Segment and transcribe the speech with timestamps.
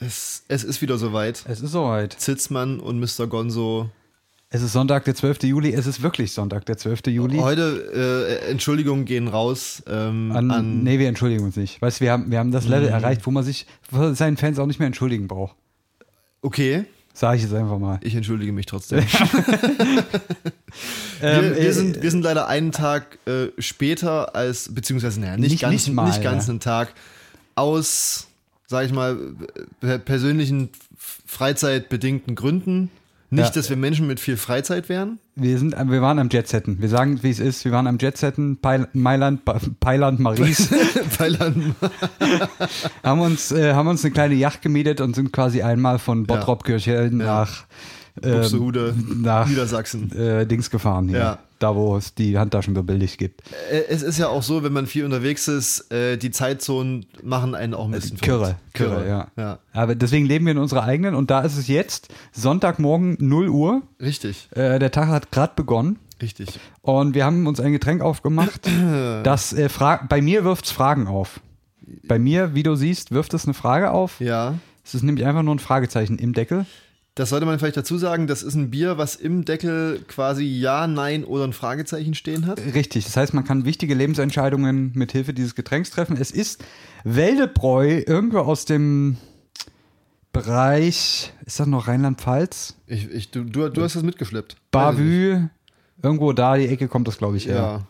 [0.00, 1.44] Es, es ist wieder soweit.
[1.46, 2.14] Es ist soweit.
[2.14, 3.28] Zitzmann und Mr.
[3.28, 3.90] Gonzo.
[4.54, 5.44] Es ist Sonntag, der 12.
[5.44, 5.72] Juli.
[5.72, 7.06] Es ist wirklich Sonntag, der 12.
[7.06, 7.38] Juli.
[7.38, 11.80] Heute äh, Entschuldigungen gehen raus ähm, An, an, nee, wir entschuldigen uns nicht.
[11.80, 14.58] Weißt du, wir haben, wir haben das Level erreicht, wo man sich vor seinen Fans
[14.58, 15.56] auch nicht mehr entschuldigen braucht.
[16.42, 17.98] Okay, Sag ich jetzt einfach mal.
[18.02, 19.02] ich entschuldige mich trotzdem.
[21.24, 25.36] Ähm, wir, wir, äh, sind, wir sind leider einen Tag äh, später als, beziehungsweise naja,
[25.36, 26.50] nicht, Nicht- ganz, nicht mal, nicht ganz ja.
[26.50, 26.94] einen Tag,
[27.54, 28.26] aus,
[28.66, 29.16] sag ich mal,
[29.80, 30.70] per persönlichen
[31.26, 32.90] freizeitbedingten Gründen.
[33.34, 33.50] Nicht, Ja.
[33.54, 35.18] dass wir Menschen mit viel Freizeit wären.
[35.36, 36.82] Wir, sind, wir waren am Jetsetten.
[36.82, 37.64] Wir sagen, wie es ist.
[37.64, 40.20] Wir waren am Jetsetten, Peil, Mailand, Ba- Pailand.
[40.22, 41.74] Weil dann,
[43.02, 47.08] haben, uns, äh, haben uns eine kleine Yacht gemietet und sind quasi einmal von Bottrop-Kirche
[47.10, 47.64] nach,
[48.22, 50.10] ähm, Buxtehude, nach Niedersachsen.
[50.16, 51.08] äh, Dings gefahren.
[51.08, 51.18] Hier.
[51.18, 51.38] Ja.
[51.58, 53.42] Da, wo es die Handtaschen so billig gibt.
[53.70, 57.54] Äh, Es ist ja auch so, wenn man viel unterwegs ist, äh, die Zeitzonen machen
[57.54, 58.58] einen auch ein bisschen Kirre, verrückt.
[58.74, 59.28] Kirre, ja.
[59.36, 59.58] ja.
[59.72, 63.82] Aber deswegen leben wir in unserer eigenen und da ist es jetzt Sonntagmorgen 0 Uhr.
[64.00, 66.48] Richtig, Äh, der Tag hat gerade begonnen richtig.
[66.80, 68.68] und wir haben uns ein Getränk aufgemacht.
[69.22, 69.68] das äh,
[70.08, 71.40] bei mir wirft es Fragen auf.
[72.08, 74.18] Bei mir, wie du siehst, wirft es eine Frage auf.
[74.20, 74.54] Ja.
[74.84, 76.66] Es ist nämlich einfach nur ein Fragezeichen im Deckel.
[77.14, 80.86] Das sollte man vielleicht dazu sagen, das ist ein Bier, was im Deckel quasi Ja,
[80.86, 82.58] Nein oder ein Fragezeichen stehen hat.
[82.74, 86.16] Richtig, das heißt, man kann wichtige Lebensentscheidungen mit Hilfe dieses Getränks treffen.
[86.16, 86.64] Es ist
[87.04, 89.18] Weldebräu, irgendwo aus dem
[90.32, 92.76] Bereich, ist das noch Rheinland-Pfalz?
[92.86, 94.56] Ich, ich, du, du, du hast das mitgeschleppt.
[94.70, 95.48] Bavü,
[96.02, 97.56] irgendwo da, die Ecke kommt das, glaube ich, her.
[97.56, 97.86] Ja.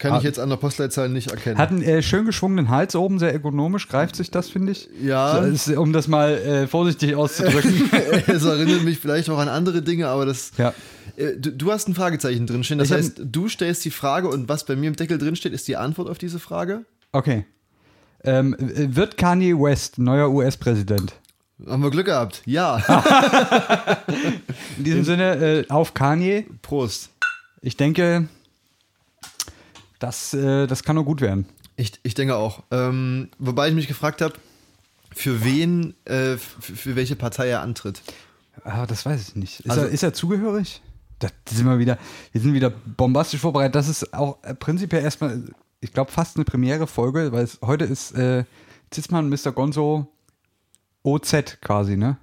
[0.00, 0.16] Kann Ah.
[0.18, 1.58] ich jetzt an der Postleitzahl nicht erkennen.
[1.58, 4.88] Hat einen äh, schön geschwungenen Hals oben, sehr ergonomisch, greift sich das, finde ich.
[5.00, 5.46] Ja.
[5.54, 7.90] So, um das mal äh, vorsichtig auszudrücken.
[8.26, 10.52] es erinnert mich vielleicht auch an andere Dinge, aber das.
[10.56, 10.70] ja.
[11.16, 12.78] Äh, Du, du hast ein Fragezeichen drin stehen.
[12.78, 15.52] Das Ich heißt, du stellst die Frage und was bei mir im Deckel drin steht,
[15.52, 16.86] ist die Antwort auf diese Frage.
[17.12, 17.44] Okay.
[18.24, 21.12] Ähm, äh, wird Kanye West neuer US-Präsident?
[21.68, 22.40] Haben wir Glück gehabt.
[22.46, 22.76] Ja.
[24.78, 26.46] In diesem Sinne, äh, auf Kanye.
[26.62, 27.10] Prost.
[27.60, 28.28] Ich denke,
[30.00, 31.46] das, äh, das kann nur gut werden.
[31.76, 32.64] Ich, ich denke auch.
[32.72, 34.34] Ähm, wobei ich mich gefragt habe,
[35.14, 38.02] für wen, äh, für, welche Partei er antritt.
[38.64, 39.60] Aber das weiß ich nicht.
[39.60, 40.82] Ist, Also- er, ist er zugehörig?
[41.20, 41.98] Da sind wir wieder,
[42.32, 43.74] wir sind wieder bombastisch vorbereitet.
[43.74, 45.42] Das ist auch äh, prinzipiell erstmal,
[45.80, 48.44] ich glaube, fast eine Premiere-Folge, weil es, heute ist äh,
[48.90, 49.52] Zitzmann Mr.
[49.52, 50.06] Gonzo
[51.02, 52.16] OZ quasi, ne?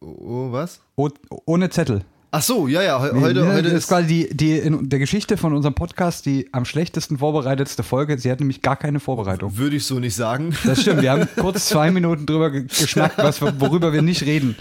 [0.00, 0.80] Oh, was?
[0.96, 1.08] O,
[1.46, 2.04] ohne Zettel.
[2.36, 3.00] Ach so, ja, ja.
[3.00, 3.78] he- Heute, Ne, heute das ist.
[3.84, 8.18] ist quasi die, die in der Geschichte von unserem Podcast die am schlechtesten vorbereitetste Folge.
[8.18, 9.56] Sie hat nämlich gar keine Vorbereitung.
[9.56, 10.52] Würde ich so nicht sagen.
[10.64, 14.56] Das stimmt, wir haben kurz zwei Minuten drüber ge- geschnackt, was, worüber wir nicht reden.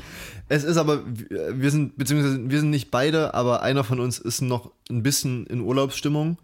[0.50, 4.42] Es ist aber, wir sind, beziehungsweise wir sind nicht beide, aber einer von uns ist
[4.42, 6.38] noch ein bisschen in Urlaubsstimmung.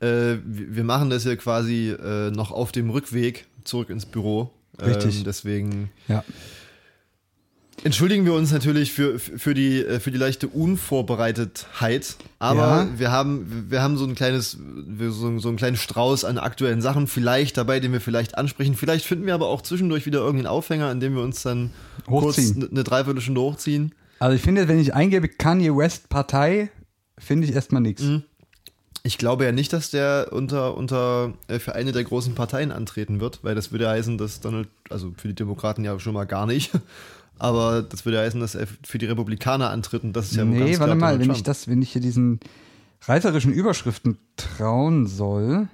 [0.00, 0.06] Äh,
[0.44, 4.50] wir wir machen das hier quasi äh, noch auf dem Rückweg zurück ins Büro.
[4.84, 5.18] Richtig.
[5.18, 6.22] Ähm, deswegen Ja.
[7.88, 12.16] Entschuldigen wir uns natürlich für, für, die, für die leichte Unvorbereitetheit.
[12.38, 12.88] Aber Ja.
[12.98, 14.58] wir, haben, wir haben so ein kleines,
[15.08, 18.74] so, so einen kleinen Strauß an aktuellen Sachen vielleicht dabei, den wir vielleicht ansprechen.
[18.74, 21.70] Vielleicht finden wir aber auch zwischendurch wieder irgendeinen Aufhänger, an dem wir uns dann
[22.08, 22.60] Hochziehen.
[22.60, 23.94] kurz eine Dreiviertelstunde hochziehen.
[24.18, 26.70] Also ich finde, wenn ich eingebe Kanye West Partei,
[27.18, 28.02] finde ich erstmal nichts.
[29.02, 33.20] Ich glaube ja nicht, dass der unter, unter äh, für eine der großen Parteien antreten
[33.20, 36.44] wird, weil das würde heißen, dass Donald, also für die Demokraten ja schon mal gar
[36.46, 36.70] nicht,
[37.38, 40.58] aber das würde heißen, dass er für die Republikaner antritt und das ist ja nee,
[40.58, 42.40] ganz warte mal, wenn ich das, wenn ich hier diesen
[43.02, 45.68] reißerischen Überschriften trauen soll,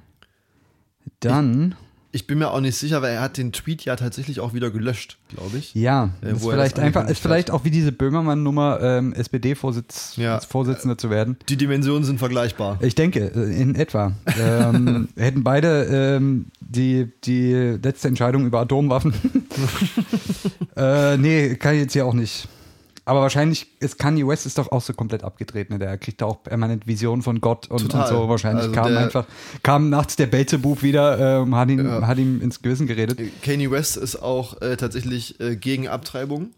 [1.20, 1.93] dann Ich
[2.26, 5.18] bin mir auch nicht sicher, weil er hat den Tweet ja tatsächlich auch wieder gelöscht,
[5.28, 5.74] glaube ich.
[5.74, 10.38] ja, Äh, ist vielleicht einfach, ist vielleicht auch wie diese Böhmermann-Nummer ähm, SPD-Vorsitz, Ja.
[10.40, 11.36] Vorsitzender zu werden.
[11.48, 12.78] Die Dimensionen sind vergleichbar.
[12.82, 14.12] Ich denke, äh, in etwa.
[14.40, 15.84] ähm, hätten beide
[16.16, 17.52] ähm, die, die
[17.82, 19.12] letzte Entscheidung über Atomwaffen.
[20.76, 22.48] äh, nee, kann ich jetzt hier auch nicht.
[23.06, 25.68] Aber wahrscheinlich ist Kanye West ist doch auch so komplett abgedreht.
[25.70, 25.78] Ne?
[25.78, 28.28] Der kriegt da auch permanent Visionen von Gott und, und so.
[28.28, 29.26] Wahrscheinlich Also kam einfach,
[29.62, 32.06] kam nachts der Belzebub wieder, ähm, hat, ihn, Ja.
[32.06, 33.20] hat ihm ins Gewissen geredet.
[33.42, 36.50] Kanye West ist auch äh, tatsächlich äh, gegen Abtreibung,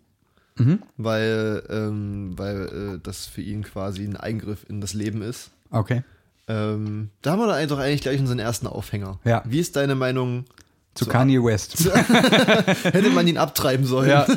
[0.58, 0.78] Mhm.
[0.96, 5.50] weil, ähm, weil äh, das für ihn quasi ein Eingriff in das Leben ist.
[5.70, 6.02] Okay.
[6.48, 9.18] Ähm, da haben wir doch eigentlich, eigentlich gleich unseren ersten Aufhänger.
[9.24, 9.42] Ja.
[9.46, 10.44] Wie ist deine Meinung?
[10.94, 11.90] Zu Zu Kanye West.
[12.84, 14.08] Hätte man ihn abtreiben sollen?
[14.10, 14.26] ja.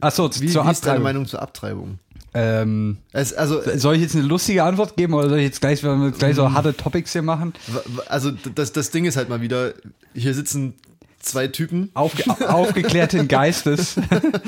[0.00, 1.02] Achso, Wie, zur wie ist deine Abtreibung.
[1.02, 1.98] Meinung zur Abtreibung?
[2.34, 5.82] Ähm, Es, also, soll ich jetzt eine lustige Antwort geben oder soll ich jetzt gleich,
[5.82, 7.54] wir gleich so harte Topics hier machen?
[7.66, 9.72] w- w- also das, das Ding ist halt mal wieder,
[10.14, 10.74] hier sitzen
[11.20, 13.96] zwei Typen, Aufge aufgeklärten Geistes.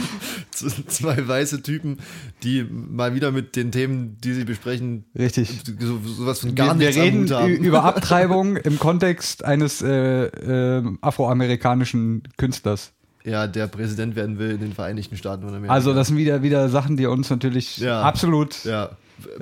[0.50, 1.98] z- zwei weiße Typen,
[2.42, 5.48] die mal wieder mit den Themen, die sie besprechen, Richtig.
[5.80, 7.56] so, sowas von gar wir, wir nichts am reden Hut haben.
[7.64, 12.92] über Abtreibung im Kontext eines äh, äh, afroamerikanischen Künstlers.
[13.24, 15.72] Ja, der Präsident werden will in den Vereinigten Staaten von Amerika.
[15.72, 18.02] Also das sind wieder, wieder Sachen, die uns natürlich Ja.
[18.02, 18.90] absolut ja.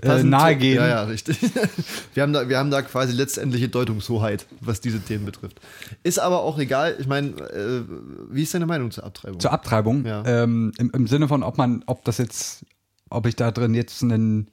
[0.03, 0.77] äh, nahegehen.
[0.77, 1.39] Ja, ja, richtig.
[2.15, 5.61] Wir haben, da, wir haben da quasi letztendliche Deutungshoheit, was diese Themen betrifft.
[6.03, 6.97] Ist aber auch egal.
[6.99, 7.83] Ich meine, äh,
[8.31, 9.39] wie ist deine Meinung zur Abtreibung?
[9.39, 10.05] zur Abtreibung.
[10.05, 10.25] Ja.
[10.27, 12.65] Ähm, im, Im Sinne von, ob man, ob das jetzt,
[13.09, 14.51] ob ich da drin jetzt einen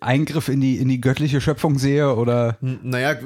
[0.00, 3.16] Eingriff in die, in die göttliche Schöpfung sehe oder N- Naja,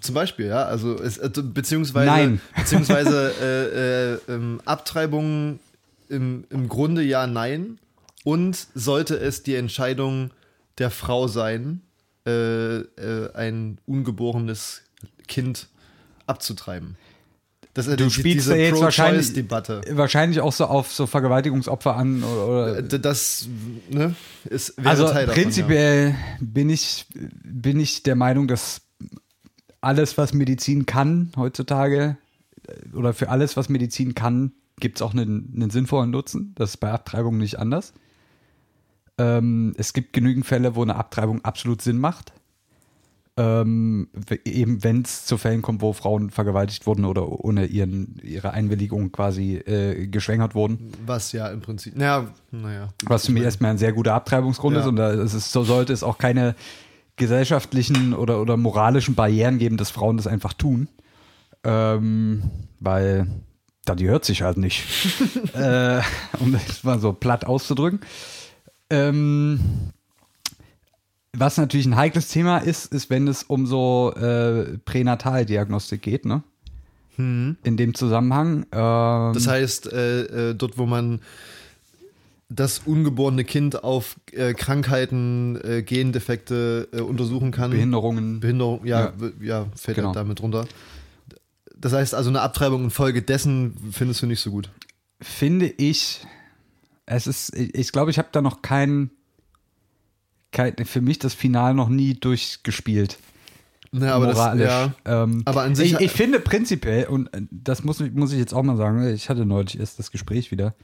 [0.00, 2.40] zum Beispiel, ja, also es, äh, beziehungsweise, Nein.
[2.56, 3.32] beziehungsweise
[4.28, 5.58] äh, äh, ähm, Abtreibung
[6.08, 7.78] im, im Grunde ja, nein.
[8.24, 10.30] Und sollte es die Entscheidung
[10.78, 11.82] der Frau sein,
[12.26, 14.82] äh, äh, ein ungeborenes
[15.28, 15.68] Kind
[16.26, 16.96] abzutreiben.
[17.76, 19.82] Das Du die- spielst ja jetzt wahrscheinlich- Debatte.
[19.90, 23.46] wahrscheinlich auch so auf so Vergewaltigungsopfer an oder, oder Das
[23.90, 24.14] ne,
[24.48, 27.04] ist, Also Teil davon, prinzipiell bin ich
[27.44, 28.80] bin ich der Meinung, dass
[29.82, 32.16] alles, was Medizin kann heutzutage
[32.66, 36.52] äh, oder für alles, was Medizin kann, gibt es auch einen, einen sinnvollen Nutzen.
[36.56, 37.92] Das ist bei Abtreibung nicht anders.
[39.18, 42.32] Ähm, es gibt genügend Fälle, wo eine Abtreibung absolut Sinn macht.
[43.38, 44.08] Ähm,
[44.46, 49.12] eben wenn es zu Fällen kommt, wo Frauen vergewaltigt wurden oder ohne ihren, ihre Einwilligung
[49.12, 50.90] quasi äh, geschwängert wurden.
[51.04, 52.88] Was ja im Prinzip, naja, naja.
[53.04, 54.80] Was für mich erstmal ein sehr guter Abtreibungsgrund Ja.
[54.80, 56.54] ist und da ist es, so sollte es auch keine
[57.16, 60.88] gesellschaftlichen oder, oder moralischen Barrieren geben, dass Frauen das einfach tun.
[61.62, 62.42] Ähm,
[62.80, 63.26] weil
[63.84, 64.84] da die hört sich halt nicht.
[65.54, 66.00] äh,
[66.40, 68.00] um das mal so platt auszudrücken.
[68.88, 69.60] Ähm,
[71.38, 76.42] was natürlich ein heikles Thema ist, ist, wenn es um so äh, Pränataldiagnostik geht, ne?
[77.18, 78.66] In dem Zusammenhang.
[78.72, 81.20] Ähm, Das heißt, äh, äh, dort, wo man
[82.50, 87.70] das ungeborene Kind auf äh, Krankheiten, äh, Gendefekte äh, untersuchen kann.
[87.70, 88.40] Behinderungen.
[88.40, 89.30] Behinderung, ja, Ja.
[89.40, 90.12] ja fällt Genau.
[90.12, 90.66] damit runter.
[91.74, 94.70] Das heißt also, eine Abtreibung infolgedessen findest du nicht so gut.
[95.22, 96.20] finde ich,
[97.06, 99.10] es ist, ich, ich glaube, ich habe da noch kein, kein,
[100.84, 103.18] für mich das Final noch nie durchgespielt.
[103.92, 104.66] Ja, aber moralisch.
[104.66, 108.12] das, ja, ähm, aber an sich- ich, ich finde prinzipiell, und äh, das muss, ich-
[108.12, 110.74] muss ich jetzt auch mal sagen, ich hatte neulich erst das Gespräch wieder.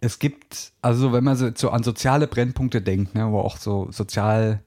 [0.00, 3.88] Es gibt, also wenn man so, so an soziale Brennpunkte denkt, ne, wo auch so
[3.92, 4.60] sozial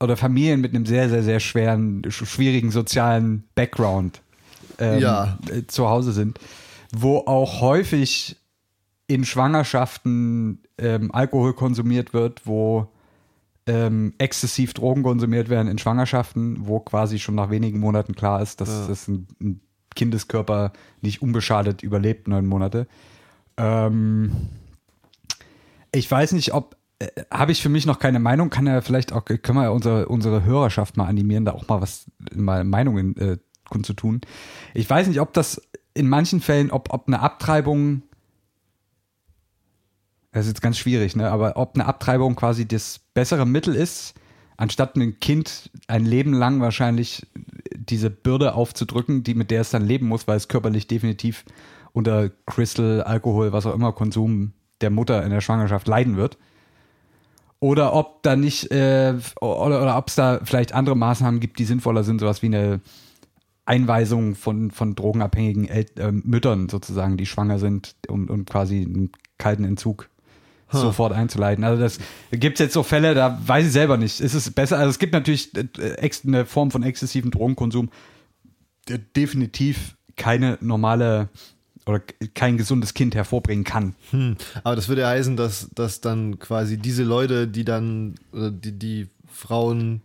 [0.00, 4.22] oder Familien mit einem sehr, sehr, sehr schweren, sch- schwierigen sozialen Background
[4.78, 5.38] ähm, Ja.
[5.50, 6.38] äh, zu Hause sind,
[6.92, 8.36] wo auch häufig
[9.08, 12.88] in Schwangerschaften ähm, Alkohol konsumiert wird, wo
[13.66, 18.60] ähm, exzessiv Drogen konsumiert werden in Schwangerschaften, wo quasi schon nach wenigen Monaten klar ist,
[18.60, 18.86] dass Ja.
[18.86, 19.60] das ein, ein
[19.96, 22.86] Kindeskörper nicht unbeschadet überlebt, neun Monate.
[23.56, 24.30] Ähm,
[25.92, 29.12] ich weiß nicht, ob äh, habe ich für mich noch keine Meinung, kann ja vielleicht
[29.12, 33.16] auch, können wir ja unsere, unsere Hörerschaft mal animieren, da auch mal was, mal Meinungen
[33.16, 33.38] äh,
[33.70, 34.20] kundzutun.
[34.74, 35.62] Ich weiß nicht, ob das
[35.94, 38.02] in manchen Fällen, ob, ob eine Abtreibung,
[40.38, 44.14] das ist jetzt ganz schwierig, ne, aber ob eine Abtreibung quasi das bessere Mittel ist,
[44.56, 47.26] anstatt ein Kind ein Leben lang wahrscheinlich
[47.74, 51.44] diese Bürde aufzudrücken, die mit der es dann leben muss, weil es körperlich definitiv
[51.92, 56.38] unter Crystal, Alkohol, was auch immer Konsum der Mutter in der Schwangerschaft leiden wird.
[57.60, 61.64] Oder ob da nicht, äh, oder, oder ob es da vielleicht andere Maßnahmen gibt, die
[61.64, 62.80] sinnvoller sind, sowas wie eine
[63.64, 69.10] Einweisung von, von drogenabhängigen El äh, Müttern sozusagen, die schwanger sind, um, um quasi einen
[69.38, 70.08] kalten Entzug
[70.70, 71.64] sofort einzuleiten.
[71.64, 71.98] Also das
[72.30, 74.20] gibt es jetzt so Fälle, da weiß ich selber nicht.
[74.20, 74.78] Ist es besser?
[74.78, 77.90] Also es gibt natürlich äh, eine Form von exzessivem Drogenkonsum,
[78.88, 81.28] der definitiv keine normale
[81.86, 82.00] oder
[82.34, 83.94] kein gesundes Kind hervorbringen kann.
[84.10, 84.36] Hm.
[84.62, 88.78] Aber das würde ja heißen, dass, dass dann quasi diese Leute, die dann, oder die,
[88.78, 90.02] die Frauen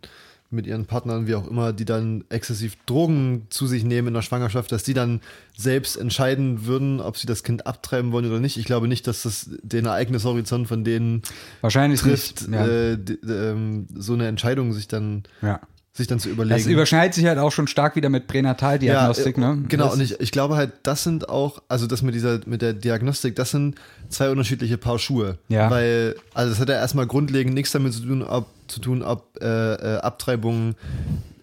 [0.54, 4.22] mit ihren Partnern, wie auch immer, die dann exzessiv Drogen zu sich nehmen in der
[4.22, 5.22] Schwangerschaft, dass die dann
[5.58, 8.58] selbst entscheiden würden, ob sie das Kind abtreiben wollen oder nicht.
[8.58, 11.24] Ich glaube nicht, dass das den Ereignishorizont von denen
[11.62, 12.48] Wahrscheinlich trifft.
[12.50, 12.66] Ja.
[12.66, 15.60] äh, ähm, so eine Entscheidung sich dann, ja.
[15.96, 16.58] Sich dann zu überlegen.
[16.58, 19.64] Das überschneidet sich halt auch schon stark wieder mit Pränataldiagnostik, Ja, äh, ne?
[19.70, 22.64] Genau, Das, und ich, ich glaube halt, das sind auch, also das mit dieser, mit
[22.64, 23.76] der Diagnostik, das sind
[24.10, 25.38] zwei unterschiedliche Paar Schuhe.
[25.50, 25.70] Ja.
[25.70, 29.38] Weil, also das hat ja erstmal grundlegend nichts damit zu tun, ob, zu tun, ob
[29.40, 30.74] äh, äh, Abtreibung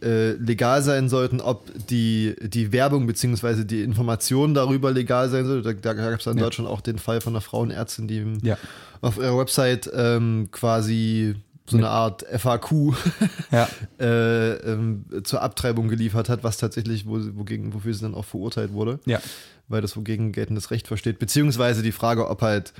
[0.03, 3.63] äh, legal sein sollten, ob die, die Werbung bzw.
[3.65, 5.75] die Information darüber legal sein sollte.
[5.75, 6.43] Da, da gab es in Ja.
[6.45, 8.57] Deutschland auch den Fall von einer Frauenärztin, die Ja.
[9.01, 11.37] auf ihrer Website ähm, quasi
[11.71, 12.95] so eine Art FAQ
[13.53, 13.69] Ja.
[13.99, 18.73] äh, ähm, zur Abtreibung geliefert hat, was tatsächlich, wo, wogegen, wofür sie dann auch verurteilt
[18.73, 19.21] wurde Ja.
[19.69, 22.73] weil das wogegen geltendes Recht versteht, beziehungsweise die Frage, ob halt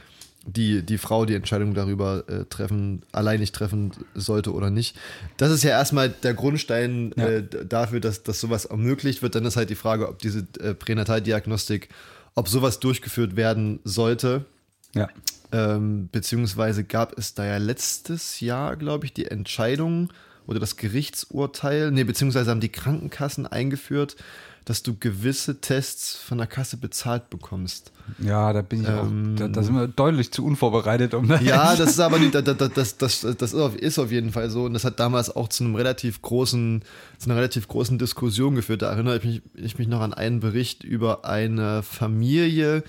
[0.47, 4.97] die, die Frau die Entscheidung darüber äh, treffen, alleinig treffen sollte oder nicht.
[5.37, 7.27] Das ist ja erstmal der Grundstein Ja.
[7.29, 9.35] äh, dafür, dass, dass sowas ermöglicht wird.
[9.35, 11.91] Dann ist halt die Frage, ob diese äh, Pränataldiagnostik,
[12.35, 14.47] ob sowas durchgeführt werden sollte.
[14.95, 15.09] Ja.
[15.53, 20.13] Ähm, beziehungsweise gab es da ja letztes Jahr, glaube ich, die Entscheidung
[20.47, 24.17] oder das Gerichtsurteil, nee, beziehungsweise haben die Krankenkassen eingeführt,
[24.65, 27.93] dass du gewisse Tests von der Kasse bezahlt bekommst.
[28.19, 31.75] Ja, da bin ich Ähm, auch, da, da sind wir deutlich zu unvorbereitet, um Ja,
[31.77, 34.51] das ist aber nicht, das, das, das, das, das ist auf- ist auf jeden Fall
[34.51, 36.83] so und das hat damals auch zu einem relativ großen,
[37.19, 38.83] zu einer relativ großen Diskussion geführt.
[38.83, 42.83] Da erinnere ich mich, ich mich noch an einen Bericht über eine Familie,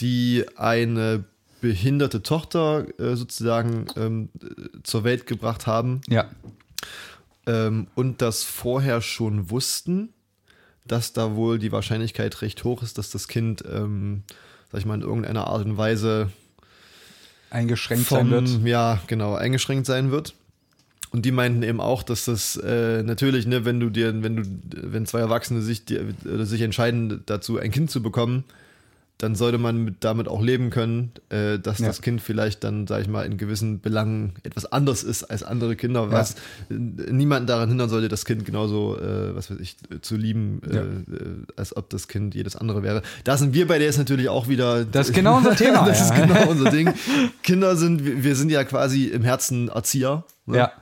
[0.00, 1.24] die eine
[1.60, 6.28] behinderte Tochter äh, sozusagen ähm, äh, zur Welt gebracht haben Ja.
[7.46, 10.10] ähm, und das vorher schon wussten,
[10.86, 14.22] dass da wohl die Wahrscheinlichkeit recht hoch ist, dass das Kind, ähm,
[14.72, 16.30] sag ich mal, in irgendeiner Art und Weise
[17.50, 18.66] eingeschränkt vom, sein wird.
[18.66, 20.34] Ja, genau, eingeschränkt sein wird.
[21.12, 24.42] Und die meinten eben auch, dass das äh, natürlich, ne, wenn du dir, wenn du,
[24.92, 25.82] wenn zwei Erwachsene sich,
[26.24, 28.44] oder sich entscheiden, dazu ein Kind zu bekommen,
[29.22, 31.86] dann sollte man mit, damit auch leben können, äh, dass Ja.
[31.88, 35.76] das Kind vielleicht dann, sag ich mal, in gewissen Belangen etwas anders ist als andere
[35.76, 36.34] Kinder, was
[36.70, 40.74] äh, niemanden daran hindern sollte, das Kind genauso, äh, was weiß ich, zu lieben, äh,
[40.74, 40.82] Ja.
[40.82, 40.86] äh,
[41.56, 43.02] als ob das Kind jedes andere wäre.
[43.24, 44.84] Da sind wir bei der ist natürlich auch wieder.
[44.84, 46.04] Das ist genau unser Thema, das ja.
[46.06, 46.92] ist genau unser Ding.
[47.42, 50.24] Kinder sind, wir wir sind ja quasi im Herzen Erzieher.
[50.46, 50.56] ne?
[50.56, 50.72] Ja.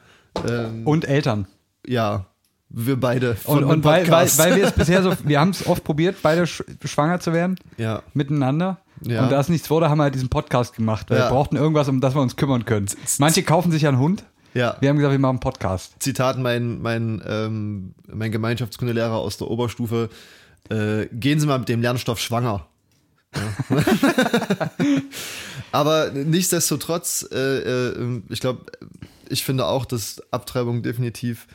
[0.48, 1.46] Ähm, Und Eltern.
[1.86, 2.26] ja,
[2.70, 3.36] wir beide.
[3.44, 6.16] Und, dem und weil, weil, weil wir es bisher so, wir haben es oft probiert,
[6.22, 8.02] beide sch schwanger zu werden, ja.
[8.14, 8.78] miteinander.
[9.02, 9.22] Ja.
[9.22, 11.26] Und da es nichts wurde, haben wir halt diesen Podcast gemacht, weil Ja.
[11.26, 12.86] wir brauchten irgendwas, um das wir uns kümmern können.
[13.18, 14.24] Manche kaufen sich einen Hund.
[14.54, 14.76] Ja.
[14.80, 15.94] Wir haben gesagt, wir machen einen Podcast.
[16.00, 20.08] Zitat mein, mein, ähm, mein Gemeinschaftskundelehrer aus der Oberstufe,
[20.68, 22.66] äh, gehen Sie mal mit dem Lernstoff schwanger.
[23.36, 23.78] Ja.
[25.72, 28.62] Aber nichtsdestotrotz, äh, äh, ich glaube,
[29.28, 31.46] ich finde auch, dass Abtreibung definitiv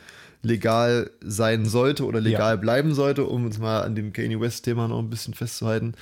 [0.44, 2.60] legal sein sollte oder legal Ja.
[2.60, 5.94] bleiben sollte, um uns mal an dem Kanye West-Thema noch ein bisschen festzuhalten.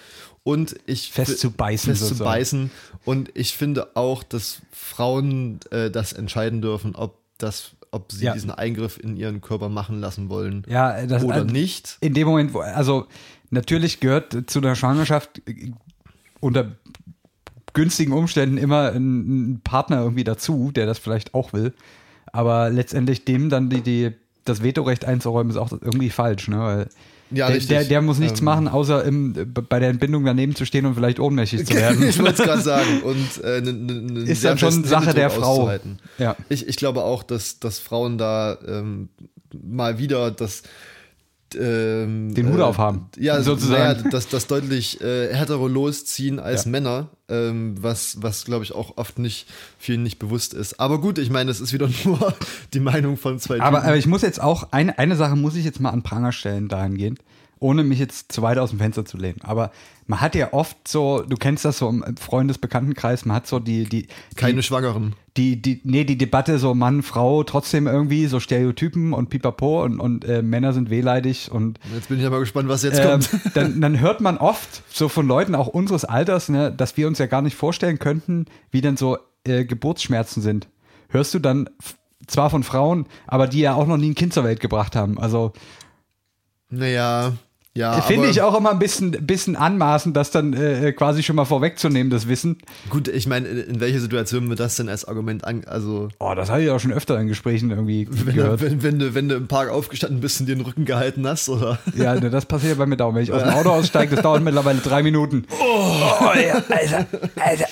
[0.42, 2.70] Und ich Festzubeißen festzubeißen.
[3.04, 8.32] Und ich finde auch, dass Frauen äh, das entscheiden dürfen, ob das, ob sie Ja.
[8.34, 11.96] diesen Eingriff in ihren Körper machen lassen wollen Ja, das oder äh, nicht.
[12.00, 13.06] In dem Moment, wo, also
[13.50, 15.40] natürlich gehört zu der Schwangerschaft
[16.40, 16.72] unter
[17.74, 21.72] günstigen Umständen immer ein, ein Partner irgendwie dazu, der das vielleicht auch will.
[22.34, 24.12] Aber letztendlich dem dann die, die,
[24.44, 26.58] das Vetorecht einzuräumen, ist auch irgendwie falsch, ne?
[26.58, 26.88] Weil
[27.30, 29.34] Ja, der, der, der muss nichts Ähm, machen, außer im,
[29.68, 32.06] bei der Entbindung daneben zu stehen und vielleicht ohnmächtig zu werden.
[32.06, 33.02] ich wollte es gerade sagen.
[33.02, 35.72] Und äh, ne, ne, ne Ist sehr dann schon Sache der Frau.
[36.18, 36.36] Ja.
[36.48, 39.08] Ich, ich glaube auch, dass, dass Frauen da ähm,
[39.62, 40.62] mal wieder das
[41.58, 43.98] ähm, Den Hut äh, aufhaben, Ja, sozusagen.
[44.02, 46.70] Naja, das, das deutlich äh, hetero losziehen als Ja.
[46.70, 49.46] Männer, ähm, was, was glaube ich auch oft nicht
[49.78, 50.80] vielen nicht bewusst ist.
[50.80, 52.34] Aber gut, ich meine, es ist wieder nur
[52.74, 53.88] die Meinung von zwei Aber, Typen.
[53.88, 56.68] aber ich muss jetzt auch, eine, eine Sache muss ich jetzt mal an Pranger stellen
[56.68, 57.20] dahingehend,
[57.62, 59.40] ohne mich jetzt zu weit aus dem Fenster zu lehnen.
[59.42, 59.70] Aber
[60.06, 63.84] man hat ja oft so, du kennst das so im Freundesbekanntenkreis, man hat so die,
[63.84, 65.14] die, Keine die, Schwangeren.
[65.36, 70.00] die, die, nee, die Debatte so Mann, Frau, trotzdem irgendwie so Stereotypen und pipapo und,
[70.00, 73.30] und äh, Männer sind wehleidig und Jetzt bin ich aber gespannt, was jetzt ähm, kommt.
[73.54, 77.18] dann, dann hört man oft so von Leuten auch unseres Alters, ne, dass wir uns
[77.18, 80.68] ja gar nicht vorstellen könnten, wie denn so äh, Geburtsschmerzen sind.
[81.08, 81.70] Hörst du dann
[82.26, 85.18] zwar von Frauen, aber die ja auch noch nie ein Kind zur Welt gebracht haben.
[85.18, 85.52] Also
[86.70, 87.34] Naja,
[87.74, 88.00] ja.
[88.02, 92.10] finde ich auch immer ein bisschen, bisschen anmaßend, das dann äh, quasi schon mal vorwegzunehmen,
[92.10, 92.58] das Wissen.
[92.90, 95.64] Gut, ich meine, in, in welcher Situation wird das denn als Argument an?
[95.64, 98.60] Also, Oh, das habe ich auch schon öfter in Gesprächen irgendwie wenn, gehört.
[98.60, 101.26] du, wenn, wenn, du, wenn du im Park aufgestanden bist und dir den Rücken gehalten
[101.26, 101.78] hast, oder?
[101.96, 103.16] Ja, ne, das passiert bei mir dauernd.
[103.16, 105.44] Wenn ich aus dem Auto aussteige, das dauert mittlerweile drei Minuten.
[105.60, 107.66] Oh, ja, Alter, Alter,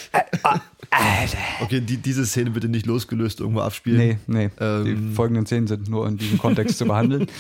[0.91, 1.39] Alter.
[1.63, 3.99] Okay, die, diese Szene bitte nicht losgelöst irgendwo abspielen.
[3.99, 4.51] Nee, nee.
[4.61, 4.85] Ähm.
[4.85, 7.27] Die folgenden Szenen sind nur in diesem Kontext zu behandeln.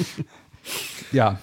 [1.13, 1.39] Ja.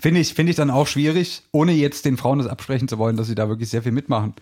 [0.00, 3.16] Finde ich, finde ich dann auch schwierig, ohne jetzt den Frauen das absprechen zu wollen,
[3.16, 4.34] dass sie da wirklich sehr viel mitmachen.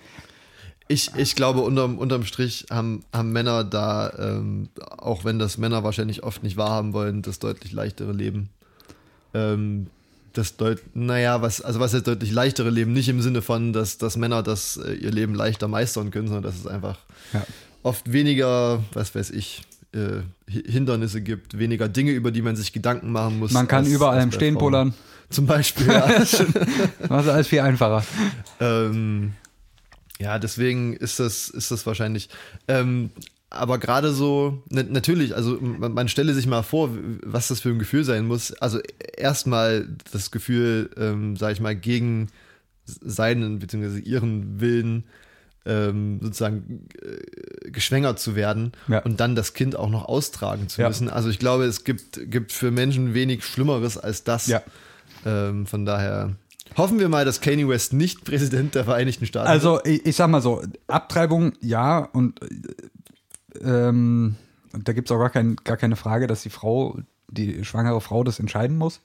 [0.89, 4.69] Ich, ich glaube, unterm, unterm Strich haben, haben Männer da, ähm,
[4.99, 8.51] auch wenn das Männer wahrscheinlich oft nicht wahrhaben wollen, das deutlich leichtere Leben.
[9.33, 9.87] Ähm,
[10.35, 13.99] das deut naja, was, also was jetzt deutlich leichtere Leben, nicht im Sinne von, dass,
[13.99, 16.99] dass Männer das äh, ihr Leben leichter meistern können, sondern dass es einfach
[17.33, 17.47] Ja.
[17.83, 19.63] oft weniger, was weiß ich,
[19.95, 23.53] äh, Hi- Hindernisse gibt, weniger Dinge, über die man sich Gedanken machen muss.
[23.53, 24.93] Man kann als- überall als im Stehen pullern.
[25.31, 26.07] Zum Beispiel, ja.
[26.11, 26.43] Ist
[27.11, 28.05] alles viel einfacher.
[28.61, 29.33] ähm,
[30.21, 32.29] ja, deswegen ist das, ist das wahrscheinlich.
[32.69, 33.11] Ähm,
[33.51, 36.91] aber gerade so, na- natürlich, also man, man stelle sich mal vor,
[37.25, 38.53] was das für ein Gefühl sein muss.
[38.55, 38.79] Also
[39.17, 42.29] erstmal das Gefühl, ähm, sag ich mal, gegen
[42.85, 43.99] seinen bzw.
[44.01, 45.05] ihren Willen
[45.67, 48.99] ähm, sozusagen äh, geschwängert zu werden Ja.
[49.01, 50.89] und dann das Kind auch noch austragen zu Ja.
[50.89, 51.09] müssen.
[51.09, 54.47] Also ich glaube, es gibt, gibt für Menschen wenig Schlimmeres als das.
[54.47, 54.63] Ja.
[55.25, 56.37] Ähm, von daher
[56.77, 59.55] hoffen wir mal, dass Kanye West nicht Präsident der Vereinigten Staaten wird.
[59.55, 64.37] Also, ich, ich sag mal so: Abtreibung, ja, und äh, ähm,
[64.73, 68.25] da gibt es auch gar, kein, gar keine Frage, dass die Frau, die schwangere Frau,
[68.25, 69.01] das entscheiden muss.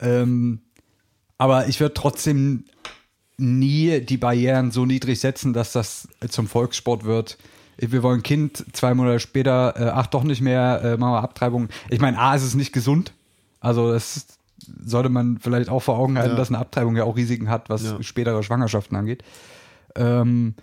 [0.00, 0.60] Ähm,
[1.38, 2.64] aber ich würde trotzdem
[3.36, 7.38] nie die Barrieren so niedrig setzen, dass das zum Volkssport wird.
[7.76, 11.22] Wir wollen ein Kind, zwei Monate später, äh, ach doch nicht mehr, äh, machen wir
[11.22, 11.68] Abtreibung.
[11.90, 13.12] Ich meine, A, ist es nicht gesund.
[13.60, 14.26] Also das
[14.84, 16.36] sollte man vielleicht auch vor Augen halten, Ja.
[16.36, 18.02] dass eine Abtreibung ja auch Risiken hat, was Ja.
[18.02, 19.22] spätere Schwangerschaften angeht.
[19.96, 20.54] Ähm,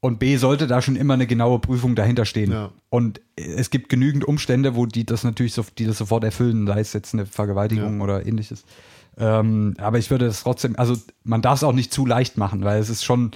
[0.00, 2.52] und B sollte da schon immer eine genaue Prüfung dahinter stehen.
[2.52, 2.70] Ja.
[2.88, 6.80] Und es gibt genügend Umstände, wo die das natürlich so, die das sofort erfüllen, sei
[6.80, 8.64] es jetzt eine Vergewaltigung oder ähnliches.
[9.16, 12.62] Ähm, aber ich würde das trotzdem, also man darf es auch nicht zu leicht machen,
[12.62, 13.32] weil es ist schon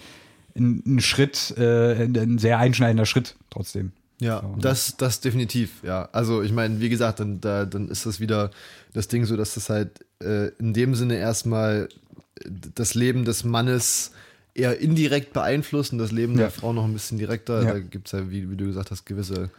[0.57, 3.91] ein, ein Schritt, äh, ein sehr einschneidender Schritt trotzdem.
[4.23, 6.09] Ja, So, das, das definitiv, ja.
[6.13, 8.51] Also ich meine, wie gesagt, dann, da, dann ist das wieder
[8.93, 11.89] das Ding so, dass das halt äh, in dem Sinne erstmal
[12.75, 14.13] das Leben des Mannes
[14.55, 16.43] eher indirekt beeinflusst und das Leben Ja.
[16.43, 17.63] der Frau noch ein bisschen direkter.
[17.63, 17.73] Ja.
[17.73, 19.51] Da gibt es ja, wie, wie du gesagt hast, gewisse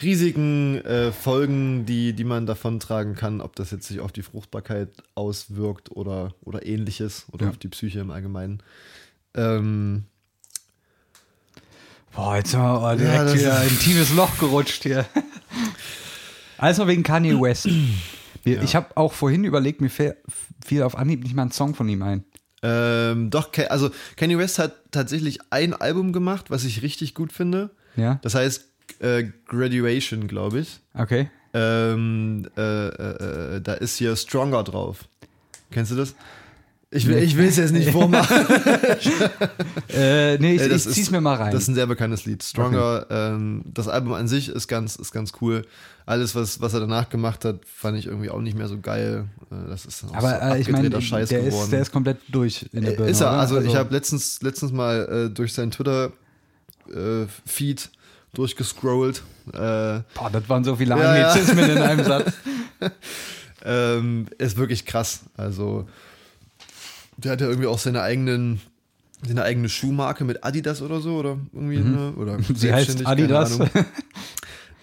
[0.00, 4.22] Risiken, äh, Folgen, die, die man davon tragen kann, ob das jetzt sich auf die
[4.22, 7.50] Fruchtbarkeit auswirkt oder, oder ähnliches oder Ja.
[7.50, 8.62] auf die Psyche im Allgemeinen.
[9.34, 10.04] Ähm,
[12.14, 15.06] Boah, jetzt sind wir direkt Ja, wieder ein tiefes Loch gerutscht hier.
[16.58, 17.68] Alles nur wegen Kanye West.
[18.44, 18.62] Ja.
[18.62, 22.02] Ich habe auch vorhin überlegt, mir fiel auf Anhieb nicht mal ein Song von ihm
[22.02, 22.24] ein.
[22.62, 27.70] Ähm, doch, also Kanye West hat tatsächlich ein Album gemacht, was ich richtig gut finde.
[27.96, 28.20] Ja?
[28.22, 28.64] Das heißt
[29.00, 30.80] äh, Graduation, glaube ich.
[30.94, 31.28] Okay.
[31.52, 35.04] Ähm, äh, äh, äh, da ist hier Stronger drauf.
[35.70, 36.14] Kennst du das?
[36.90, 38.46] Ich will ich es jetzt nicht vormachen.
[39.90, 41.50] Äh, nee, ich, das ich zieh's ist- mir mal rein.
[41.52, 42.42] Das ist ein sehr bekanntes Lied.
[42.42, 45.66] Stronger, ähm, das Album an sich ist ganz, ist ganz cool.
[46.06, 49.24] Alles, was, was er danach gemacht hat, fand ich irgendwie auch nicht mehr so geil.
[49.50, 51.64] Äh, Das ist auch Aber so äh, ich meine, abgedrehter Scheiß der geworden.
[51.64, 53.40] ist, der ist komplett durch in der Äh, Birne, Ist er, oder?
[53.40, 57.90] also, ich habe letztens, letztens mal äh, durch seinen Twitter-Feed
[58.34, 59.22] durchgescrollt.
[59.48, 59.52] Äh,
[60.14, 61.28] Boah, das waren so viele Ja, ja.
[61.30, 62.32] Anglizismen in einem Satz.
[63.64, 65.20] ähm, ist wirklich krass.
[65.36, 65.88] Also,
[67.18, 68.60] der hat ja irgendwie auch seine eigenen,
[69.26, 72.12] seine eigene Schuhmarke mit Adidas oder so, oder irgendwie, ne?
[72.16, 72.44] Oder Mhm.
[72.54, 73.58] Sie heißt Adidas.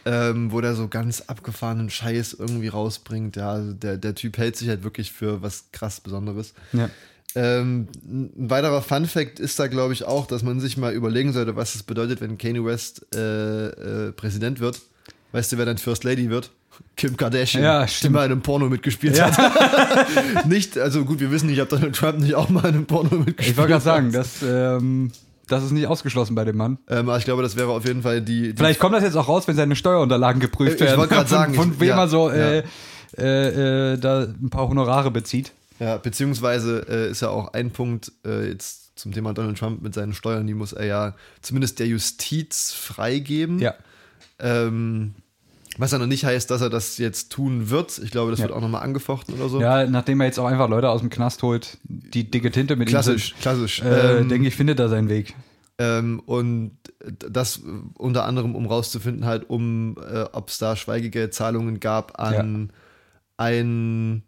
[0.08, 3.36] Ähm, wo der so ganz abgefahrenen Scheiß irgendwie rausbringt.
[3.38, 6.54] Ja, also der, der Typ hält sich halt wirklich für was krass Besonderes.
[6.74, 6.89] ja.
[7.38, 11.34] Ähm, ein weiterer Fun Fact ist da, glaube ich, auch, dass man sich mal überlegen
[11.34, 14.80] sollte, was es bedeutet, wenn Kanye West äh, äh, Präsident wird.
[15.34, 16.52] Weißt du, wer dann First Lady wird?
[16.97, 19.35] Kim Kardashian, Ja, die mal in einem Porno mitgespielt Ja.
[19.35, 20.45] hat.
[20.47, 23.15] nicht, also gut, wir wissen nicht, ob Donald Trump nicht auch mal in einem Porno
[23.17, 24.15] mitgespielt Ich wollte gerade sagen, hat.
[24.15, 25.11] das, ähm,
[25.47, 26.77] das ist nicht ausgeschlossen bei dem Mann.
[26.89, 28.51] Ähm, aber ich glaube, das wäre auf jeden Fall die.
[28.51, 30.97] die Vielleicht kommt das jetzt auch raus, wenn seine Steuerunterlagen geprüft Ich werden.
[30.97, 32.63] wollte gerade sagen, Von, ich- von wem ja, er so äh,
[33.17, 35.51] äh, äh, da ein paar Honorare bezieht.
[35.79, 39.93] Ja, beziehungsweise äh, ist ja auch ein Punkt äh, jetzt zum Thema Donald Trump mit
[39.93, 43.59] seinen Steuern, die muss er ja zumindest der Justiz freigeben.
[43.59, 43.73] Ja.
[44.39, 45.13] Ähm,
[45.77, 47.97] was ja noch nicht heißt, dass er das jetzt tun wird.
[48.03, 48.45] Ich glaube, das Ja.
[48.47, 49.59] wird auch nochmal angefochten oder so.
[49.61, 52.88] Ja, nachdem er jetzt auch einfach Leute aus dem Knast holt, die dicke Tinte mit
[52.89, 53.79] Klassisch, ihm klassisch.
[53.81, 55.35] sind, äh, ähm, denke ich, findet er seinen Weg.
[55.77, 56.77] ähm, und
[57.29, 57.61] das
[57.97, 62.71] unter anderem, um rauszufinden, halt, um, äh, ob es da Schweigegeldzahlungen gab an
[63.38, 64.23] ein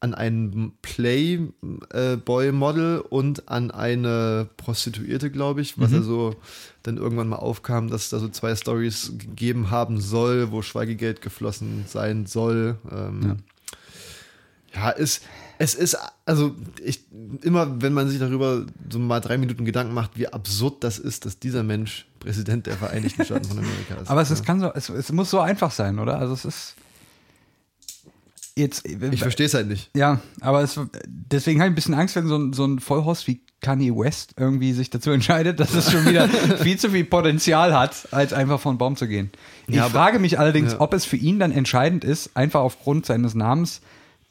[0.00, 5.96] an ein Playboy-Model und an eine Prostituierte, glaube ich, was Mhm.
[5.96, 6.34] er so
[6.82, 11.20] dann irgendwann mal aufkam, dass es da so zwei Stories gegeben haben soll, wo Schweigegeld
[11.20, 12.78] geflossen sein soll.
[12.90, 13.36] Ähm,
[14.74, 14.88] ja.
[14.90, 15.22] ist,
[15.58, 17.04] es ist, also ich,
[17.42, 21.26] immer wenn man sich darüber so mal drei Minuten Gedanken macht, wie absurd das ist,
[21.26, 24.08] dass dieser Mensch Präsident der Vereinigten Staaten von Amerika ist.
[24.08, 26.18] Aber es, ist, kann so, es, es muss so einfach sein, oder?
[26.18, 26.74] Also es ist
[28.56, 28.86] jetzt.
[28.86, 29.90] ich verstehe es halt nicht.
[29.96, 33.26] Ja, aber es, deswegen habe ich ein bisschen Angst, wenn so ein, so ein Vollhorst
[33.26, 37.74] wie Kanye West irgendwie sich dazu entscheidet, dass es schon wieder viel zu viel Potenzial
[37.78, 39.30] hat, als einfach von Baum zu gehen.
[39.66, 40.80] Ich Ja, frage mich allerdings, ja.
[40.80, 43.80] ob es für ihn dann entscheidend ist, einfach aufgrund seines Namens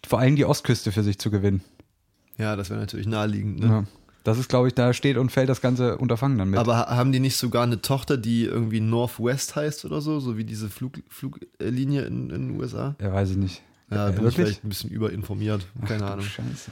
[0.07, 1.61] vor allem die Ostküste für sich zu gewinnen.
[2.37, 3.59] Ja, das wäre natürlich naheliegend.
[3.59, 3.67] Ne?
[3.67, 3.83] Ja.
[4.23, 6.59] Das ist, glaube ich, da steht und fällt das ganze Unterfangen dann mit.
[6.59, 10.37] Aber ha- haben die nicht sogar eine Tochter, die irgendwie Northwest heißt oder so, so
[10.37, 12.95] wie diese Flug, Fluglinie in, in den USA?
[13.01, 13.61] ja, weiß ich nicht.
[13.91, 14.35] Ja, bin ich wirklich?
[14.35, 15.65] vielleicht ein bisschen überinformiert.
[15.87, 16.25] Keine Ach, Ahnung.
[16.25, 16.71] Scheiße.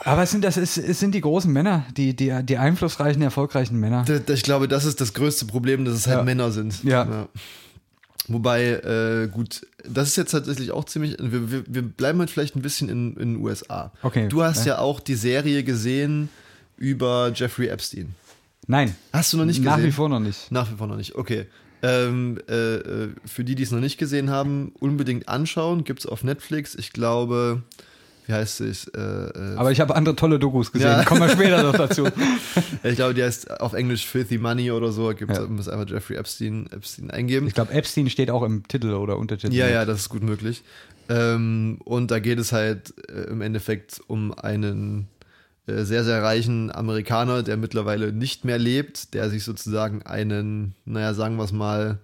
[0.00, 3.78] Aber es sind, das ist, es sind die großen Männer, die, die, die einflussreichen, erfolgreichen
[3.78, 4.04] Männer.
[4.28, 6.24] Ich glaube, das ist das größte Problem, dass es halt Ja.
[6.24, 6.82] Männer sind.
[6.82, 7.28] Ja.
[8.28, 11.16] Wobei, äh, gut, das ist jetzt tatsächlich auch ziemlich.
[11.20, 13.92] Wir, wir, wir bleiben halt vielleicht ein bisschen in den USA.
[14.02, 14.74] Okay, Du hast ja.
[14.74, 16.28] ja auch die Serie gesehen
[16.76, 18.14] über Jeffrey Epstein.
[18.68, 19.88] Nein, Hast du noch nicht nach gesehen?
[19.88, 20.52] wie vor noch nicht.
[20.52, 21.46] Nach wie vor noch nicht, okay.
[21.82, 25.82] Ähm, äh, äh, für die, die es noch nicht gesehen haben, unbedingt anschauen.
[25.84, 26.76] Gibt es auf Netflix.
[26.76, 27.62] Ich glaube,
[28.28, 28.86] wie heißt es?
[28.86, 30.88] Äh, äh, Aber ich habe andere tolle Dokus gesehen.
[30.88, 31.02] Ja.
[31.04, 32.06] Kommen wir später noch dazu.
[32.84, 35.08] ich glaube, die heißt auf Englisch Filthy Money oder so.
[35.12, 35.44] Gibt Ja.
[35.46, 37.48] muss einfach Jeffrey Epstein, Epstein eingeben.
[37.48, 39.52] Ich glaube, Epstein steht auch im Titel oder Untertitel.
[39.54, 40.62] Ja, ja, das ist gut möglich.
[41.08, 45.08] Ähm, und da geht es halt äh, im Endeffekt um einen
[45.66, 51.36] sehr, sehr reichen Amerikaner, der mittlerweile nicht mehr lebt, der sich sozusagen einen, naja, sagen
[51.36, 51.98] wir es mal,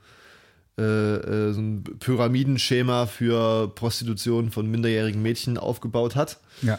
[0.79, 6.39] äh, äh, so ein Pyramidenschema für Prostitution von minderjährigen Mädchen aufgebaut hat.
[6.63, 6.79] ja.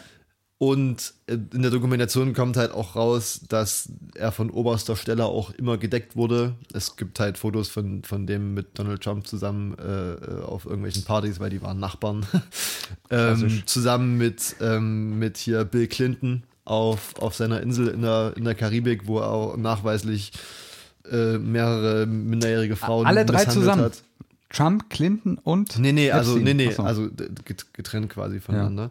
[0.62, 5.52] Und äh, in der Dokumentation kommt halt auch raus, dass er von oberster Stelle auch
[5.52, 6.54] immer gedeckt wurde.
[6.74, 11.04] Es gibt halt Fotos von, von dem mit Donald Trump zusammen äh, äh, auf irgendwelchen
[11.04, 12.26] Partys, weil die waren Nachbarn.
[13.10, 18.44] ähm, zusammen mit, ähm, mit hier Bill Clinton auf, auf seiner Insel in der, in
[18.44, 20.30] der Karibik, wo er auch nachweislich
[21.10, 23.82] äh, mehrere minderjährige Frauen Alle drei zusammen?
[23.82, 24.02] hat.
[24.50, 25.78] Trump, Clinton und.
[25.78, 26.56] Nee, nee, also, Epstein.
[26.56, 26.82] nee, nee, so.
[26.82, 27.08] also
[27.72, 28.90] getrennt quasi voneinander.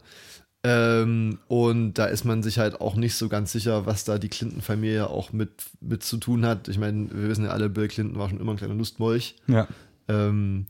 [0.64, 4.28] Ähm, und da ist man sich halt auch nicht so ganz sicher, was da die
[4.28, 6.68] Clinton-Familie auch mit, mit zu tun hat.
[6.68, 9.36] Ich meine, wir wissen ja alle, Bill Clinton war schon immer ein kleiner Lustmolch.
[9.48, 9.68] Ja.
[10.10, 10.66] Ähm,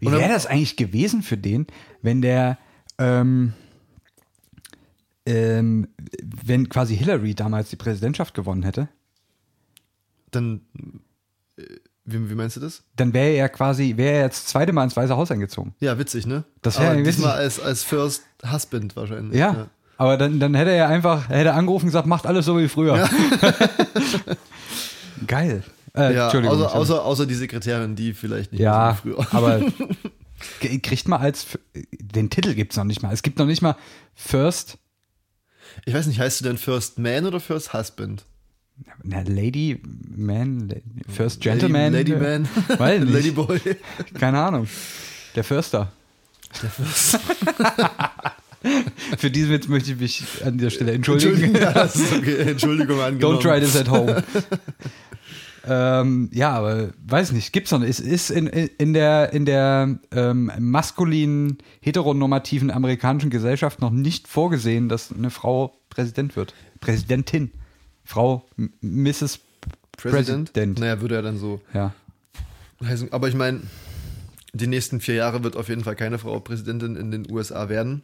[0.00, 1.68] Wie wäre das eigentlich gewesen für den,
[2.02, 2.58] wenn der,
[2.98, 3.52] ähm,
[5.30, 5.88] ähm,
[6.44, 8.88] wenn quasi Hillary damals die Präsidentschaft gewonnen hätte?
[10.32, 10.60] dann,
[11.58, 11.62] äh,
[12.04, 12.82] wie, wie meinst du das?
[12.96, 15.74] Dann wäre er quasi, wäre er jetzt das zweite Mal ins Weiße Haus eingezogen.
[15.80, 16.44] Ja, witzig, ne?
[16.62, 19.38] Das wär Aber irgendwie diesmal als, als First Husband wahrscheinlich.
[19.38, 19.68] Ja.
[19.96, 22.68] Aber dann, dann hätte er einfach, er hätte angerufen und gesagt, macht alles so wie
[22.68, 23.08] früher.
[25.26, 25.62] Geil.
[25.94, 26.56] Äh, Ja, Entschuldigung.
[26.56, 29.26] außer, außer, außer die Sekretärin, die vielleicht nicht ja, so wie früher.
[29.34, 29.60] aber
[30.82, 31.46] kriegt man als,
[32.00, 33.12] den Titel gibt es noch nicht mal.
[33.12, 33.76] Es gibt noch nicht mal
[34.14, 34.78] First,
[35.84, 38.24] Ich weiß nicht, heißt du denn First Man oder First Husband?
[39.02, 39.80] na, Lady
[40.16, 40.72] Man,
[41.08, 41.92] First Gentleman.
[41.92, 42.48] Lady, Lady Man?
[42.78, 43.12] Weiß nicht.
[43.14, 43.60] Lady Boy?
[44.18, 44.66] Keine Ahnung.
[45.34, 45.92] Der Förster.
[49.16, 51.54] Für diesen Witz möchte ich mich an dieser Stelle entschuldigen.
[51.54, 51.84] Entschuldigung, ja,
[52.18, 52.50] okay.
[52.50, 53.38] Entschuldigung angenommen.
[53.38, 54.22] Don't try this at home.
[55.66, 57.82] Ähm, ja, aber weiß nicht, gibt's noch.
[57.82, 64.88] Es ist in, in der, in der ähm, maskulinen, heteronormativen amerikanischen Gesellschaft noch nicht vorgesehen,
[64.88, 66.54] dass eine Frau Präsident wird.
[66.80, 67.50] Präsidentin.
[68.04, 68.46] Frau
[68.80, 69.40] Mrs.
[69.96, 70.52] President?
[70.52, 70.78] President.
[70.78, 71.92] Naja, würde er dann so Ja.
[72.82, 73.12] heißen.
[73.12, 73.60] Aber ich meine,
[74.52, 78.02] die nächsten vier Jahre wird auf jeden Fall keine Frau Präsidentin in den USA werden.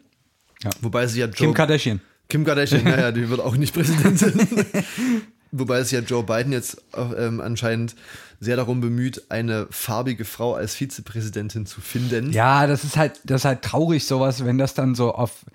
[0.63, 0.71] Ja.
[0.81, 2.01] Wobei sie ja Joe, Kim Kardashian.
[2.29, 4.33] Kim Kardashian, naja, die wird auch nicht Präsidentin.
[5.59, 7.95] Wobei es ja Joe Biden jetzt auch, ähm, anscheinend
[8.41, 12.33] sehr darum bemüht, eine farbige Frau als Vizepräsidentin zu finden.
[12.33, 15.47] Ja, das ist halt, das ist halt traurig, sowas, wenn das dann so auf,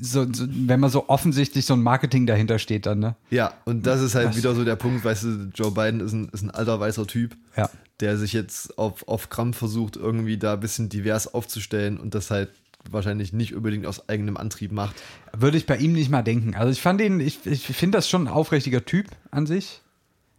[0.00, 3.16] so, so, wenn man so offensichtlich so ein Marketing dahinter steht dann, ne?
[3.30, 6.12] Ja, und das ist halt Das- wieder so der Punkt, weißt du, Joe Biden ist
[6.12, 7.68] ein, ist ein alter weißer Typ, Ja.
[8.00, 12.30] der sich jetzt auf, auf Krampf versucht, irgendwie da ein bisschen divers aufzustellen und das
[12.30, 12.50] halt
[12.90, 14.94] wahrscheinlich nicht unbedingt aus eigenem Antrieb macht.
[15.36, 16.54] Würde ich bei ihm nicht mal denken.
[16.54, 19.80] Also ich fand ihn, ich, ich finde das schon ein aufrichtiger Typ an sich.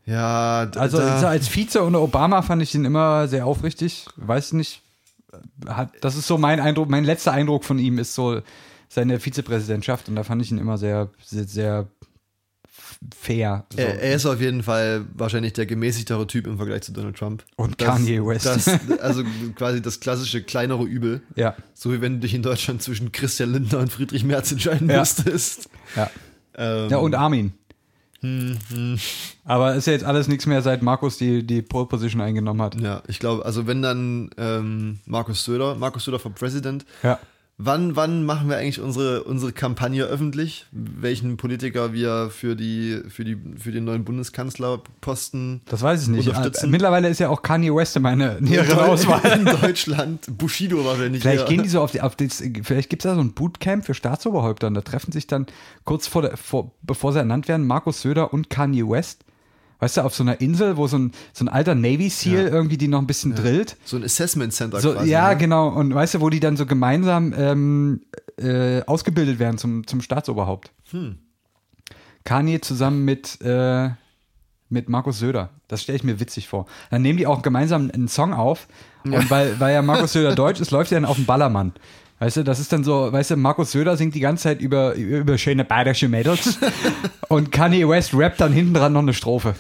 [0.06, 4.06] Ja, Also als Vize unter Obama fand ich ihn immer sehr aufrichtig.
[4.18, 4.82] Weiß nicht,
[5.68, 8.42] hat, das ist so mein Eindruck, mein letzter Eindruck von ihm ist so
[8.88, 11.88] seine Vizepräsidentschaft und da fand ich ihn immer sehr, sehr, sehr
[13.20, 13.66] fair.
[13.72, 13.78] So.
[13.80, 17.44] er, er ist auf jeden Fall wahrscheinlich der gemäßigtere Typ im Vergleich zu Donald Trump.
[17.58, 18.46] Und Kanye West.
[18.46, 18.68] Das,
[19.02, 19.24] also
[19.56, 21.22] quasi das klassische kleinere Übel.
[21.36, 24.90] ja, So wie wenn du dich in Deutschland zwischen Christian Lindner und Friedrich Merz entscheiden
[24.90, 25.00] Ja.
[25.00, 25.70] müsstest.
[25.96, 26.10] ja.
[26.58, 27.54] Ähm, Ja, und Armin.
[28.22, 28.58] hm,
[29.44, 32.80] Aber ist ja jetzt alles nichts mehr, seit Markus die, die Pole Position eingenommen hat.
[32.82, 37.20] Ja, ich glaube, also wenn dann ähm, Markus Söder, Markus Söder for President, Ja.
[37.58, 40.66] Wann, wann machen wir eigentlich unsere, unsere Kampagne öffentlich?
[40.72, 46.28] Welchen Politiker wir für, die, für, die, für den neuen Bundeskanzlerposten Das weiß ich nicht.
[46.28, 46.70] Unterstützen.
[46.70, 49.22] Mittlerweile ist ja auch Kanye West in meine nähere in Deu- Auswahl.
[49.40, 51.22] in Deutschland, Bushido wahrscheinlich.
[51.22, 51.48] Vielleicht eher.
[51.50, 53.94] gehen die so auf die, auf das, vielleicht gibt es da so ein Bootcamp für
[53.94, 55.46] Staatsoberhäupter und da treffen sich dann
[55.84, 59.24] kurz vor, der, vor bevor sie ernannt werden, Markus Söder und Kanye West.
[59.80, 62.50] Weißt du, auf so einer Insel, wo so ein, so ein alter Navy SEAL Ja.
[62.50, 63.76] irgendwie die noch ein bisschen drillt.
[63.86, 65.10] So ein Assessment Center So, quasi.
[65.10, 65.38] ja, ne?
[65.38, 65.68] genau.
[65.70, 68.02] Und weißt du, wo die dann so gemeinsam ähm,
[68.38, 70.72] äh, ausgebildet werden zum, zum Staatsoberhaupt.
[70.92, 71.18] Hm.
[72.24, 73.90] Kanye zusammen mit, äh,
[74.70, 75.50] mit Markus Söder.
[75.68, 76.66] Das stelle ich mir witzig vor.
[76.90, 78.68] Dann nehmen die auch gemeinsam einen Song auf.
[79.04, 81.74] Und weil, weil ja Markus Söder deutsch ist, läuft er dann auf den Ballermann.
[82.20, 84.94] Weißt du, das ist dann so, weißt du, Markus Söder singt die ganze Zeit über,
[84.96, 86.58] über schöne bayerische Mädels
[87.28, 89.56] und Kanye West rappt dann hinten dran noch eine Strophe.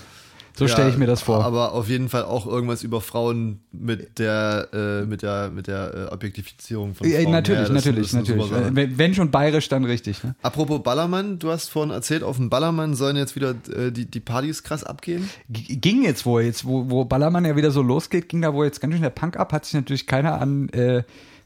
[0.57, 1.43] So stelle ich mir das vor.
[1.43, 6.07] Aber auf jeden Fall auch irgendwas über Frauen mit der, äh, mit der, mit der
[6.09, 7.31] äh, Objektifizierung von Ja, Frauen.
[7.33, 8.47] natürlich, Ja, das natürlich, eine natürlich.
[8.47, 8.69] Sache.
[8.73, 10.23] Wenn, wenn schon bayerisch, dann richtig.
[10.23, 10.33] Ne?
[10.43, 14.21] Apropos Ballermann, du hast vorhin erzählt, auf dem Ballermann sollen jetzt wieder äh, die, die
[14.21, 15.29] Partys krass abgehen.
[15.49, 18.65] G- Ging jetzt wohl, jetzt wo, wo Ballermann ja wieder so losgeht, ging da wohl
[18.65, 21.03] jetzt ganz schön der Punk ab, hat sich natürlich keiner an äh,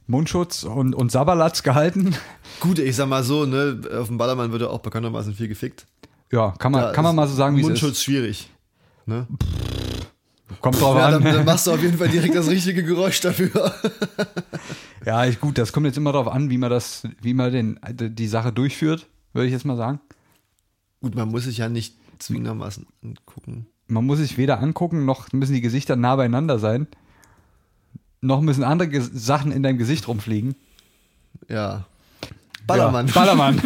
[0.10, 2.16] Mundschutz und, und Sabalatz gehalten.
[2.60, 5.86] Gut, ich sag mal so, ne, auf dem Ballermann wird ja auch bekanntermaßen viel gefickt.
[6.32, 8.04] Ja, kann man, Da kann man mal so sagen, wie es Mundschutz ist.
[8.04, 8.50] schwierig.
[9.06, 9.28] Ne?
[10.62, 11.24] Kommt drauf Ja, an.
[11.24, 13.72] dann, dann machst du auf jeden Fall direkt das richtige Geräusch dafür.
[15.06, 17.80] Ja, ich, gut, das kommt jetzt immer darauf an, wie man das, wie man den,
[17.90, 20.00] die Sache durchführt, würde ich jetzt mal sagen.
[21.02, 23.68] Gut, man muss sich ja nicht zwingendermaßen angucken.
[23.88, 26.88] Man muss sich weder angucken, noch müssen die Gesichter nah beieinander sein.
[28.22, 30.56] Noch müssen andere Ges Sachen in deinem Gesicht rumfliegen.
[31.48, 31.86] Ja.
[32.68, 33.08] Ballermann.
[33.08, 33.62] Ja, Ballermann.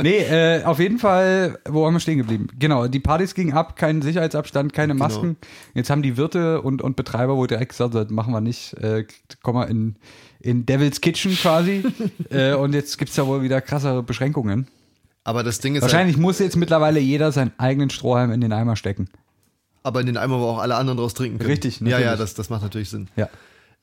[0.00, 2.46] nee, äh, auf jeden Fall, wo haben wir stehen geblieben?
[2.58, 5.04] Genau, die Partys gingen ab, kein Sicherheitsabstand, keine Genau.
[5.04, 5.36] Masken.
[5.74, 8.74] Jetzt haben die Wirte und, und Betreiber wohl direkt gesagt, das machen wir nicht.
[8.74, 9.06] Äh,
[9.42, 9.96] komm mal in,
[10.38, 11.82] in Devil's Kitchen quasi.
[12.30, 14.68] äh, und jetzt gibt es ja wohl wieder krassere Beschränkungen.
[15.24, 18.76] Aber das Ding ist Wahrscheinlich muss jetzt mittlerweile jeder seinen eigenen Strohhalm in den Eimer
[18.76, 19.08] stecken.
[19.12, 19.18] halt,
[19.84, 21.50] aber in den Eimer, wo auch alle anderen draus trinken können.
[21.50, 22.18] Richtig, Ja, ja, natürlich.
[22.20, 23.08] das, das macht natürlich Sinn.
[23.16, 23.28] Ja.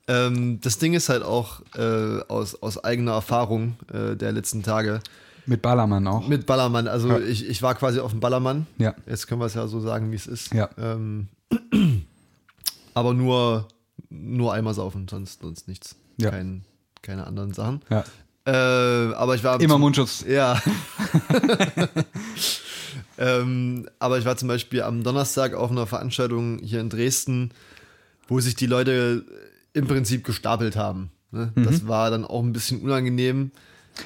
[0.10, 5.02] Ähm, das Ding ist halt auch äh, aus, aus eigener Erfahrung äh, der letzten Tage
[5.46, 6.28] Mit Ballermann auch.
[6.28, 6.88] mit Ballermann.
[6.88, 7.20] Also Ja.
[7.20, 8.66] ich, ich war quasi auf dem Ballermann.
[8.80, 8.96] Ja.
[9.06, 10.52] Jetzt können wir es ja so sagen, wie es ist.
[10.54, 10.68] Ja.
[10.80, 11.28] Ähm,
[12.96, 13.68] aber nur,
[14.10, 15.96] nur einmal saufen, sonst, sonst nichts.
[16.18, 16.32] Ja.
[16.32, 16.64] Kein,
[17.04, 17.82] keine anderen Sachen.
[17.90, 18.04] ja.
[18.46, 20.26] Äh, aber ich war Immer zum- Mundschutz.
[20.28, 20.60] Ja.
[23.18, 27.52] ähm, aber ich war zum Beispiel am Donnerstag auf einer Veranstaltung hier in Dresden,
[28.28, 29.24] wo sich die Leute
[29.74, 31.12] im Prinzip gestapelt haben.
[31.32, 31.52] Ne?
[31.56, 31.64] Mhm.
[31.64, 33.52] Das war dann auch ein bisschen unangenehm.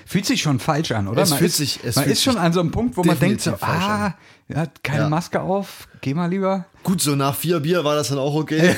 [0.06, 1.22] Fühlt sich schon falsch an, oder?
[1.22, 3.04] Es man fühlt ist, sich- es man fühlt ist schon an so einem Punkt, wo
[3.04, 4.14] man denkt so, ah,
[4.48, 5.10] er hat keine Ja.
[5.10, 6.66] Maske auf, geh mal lieber.
[6.84, 8.76] Gut, so nach vier Bier war das dann auch okay.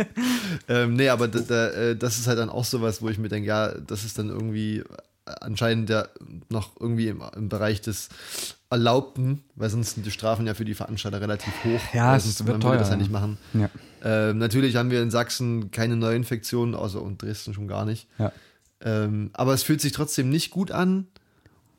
[0.68, 3.28] ähm, nee, aber da, da, äh, das ist halt dann auch sowas, wo ich mir
[3.28, 4.82] denke, ja, das ist dann irgendwie
[5.40, 6.06] anscheinend ja
[6.50, 8.08] noch irgendwie im, im Bereich des
[8.70, 11.80] Erlaubten, weil sonst sind die Strafen ja für die Veranstalter relativ hoch.
[11.94, 13.00] Ja, es wird teuer, das ja ja.
[13.00, 13.38] nicht machen.
[13.54, 13.70] Ja.
[14.04, 18.06] Ähm, natürlich haben wir in Sachsen keine Neuinfektionen, außer in Dresden schon gar nicht.
[18.18, 18.32] Ja.
[18.82, 21.06] Ähm, aber es fühlt sich trotzdem nicht gut an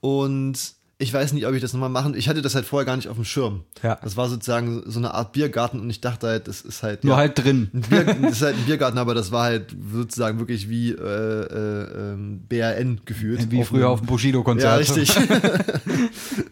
[0.02, 2.16] und ich weiß nicht, ob ich das nochmal machen.
[2.16, 3.64] Ich hatte das halt vorher gar nicht auf dem Schirm.
[3.84, 4.00] Ja.
[4.02, 7.04] Das war sozusagen so eine Art Biergarten und ich dachte halt, das ist halt.
[7.04, 7.70] Nur ja, halt drin.
[7.74, 12.14] Bier, das ist halt ein Biergarten, aber das war halt sozusagen wirklich wie äh, äh,
[12.14, 13.52] ähm, BRN gefühlt.
[13.52, 14.88] Wie früher einem- auf dem Bushido-Konzert.
[14.88, 15.14] Ja, richtig.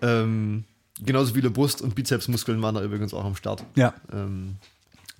[0.00, 0.64] ähm,
[1.04, 3.64] genauso viele Brust- und Bizepsmuskeln waren da übrigens auch am Start.
[3.74, 4.56] Ja, Ähm,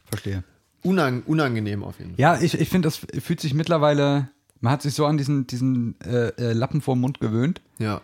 [0.07, 0.45] verstehe.
[0.83, 2.21] unang unangenehm auf jeden Fall.
[2.21, 4.29] Ja, ich, ich finde, das fühlt sich mittlerweile,
[4.61, 7.61] man hat sich so an diesen, diesen äh, äh, Lappen vorm Mund gewöhnt.
[7.79, 8.01] Ja.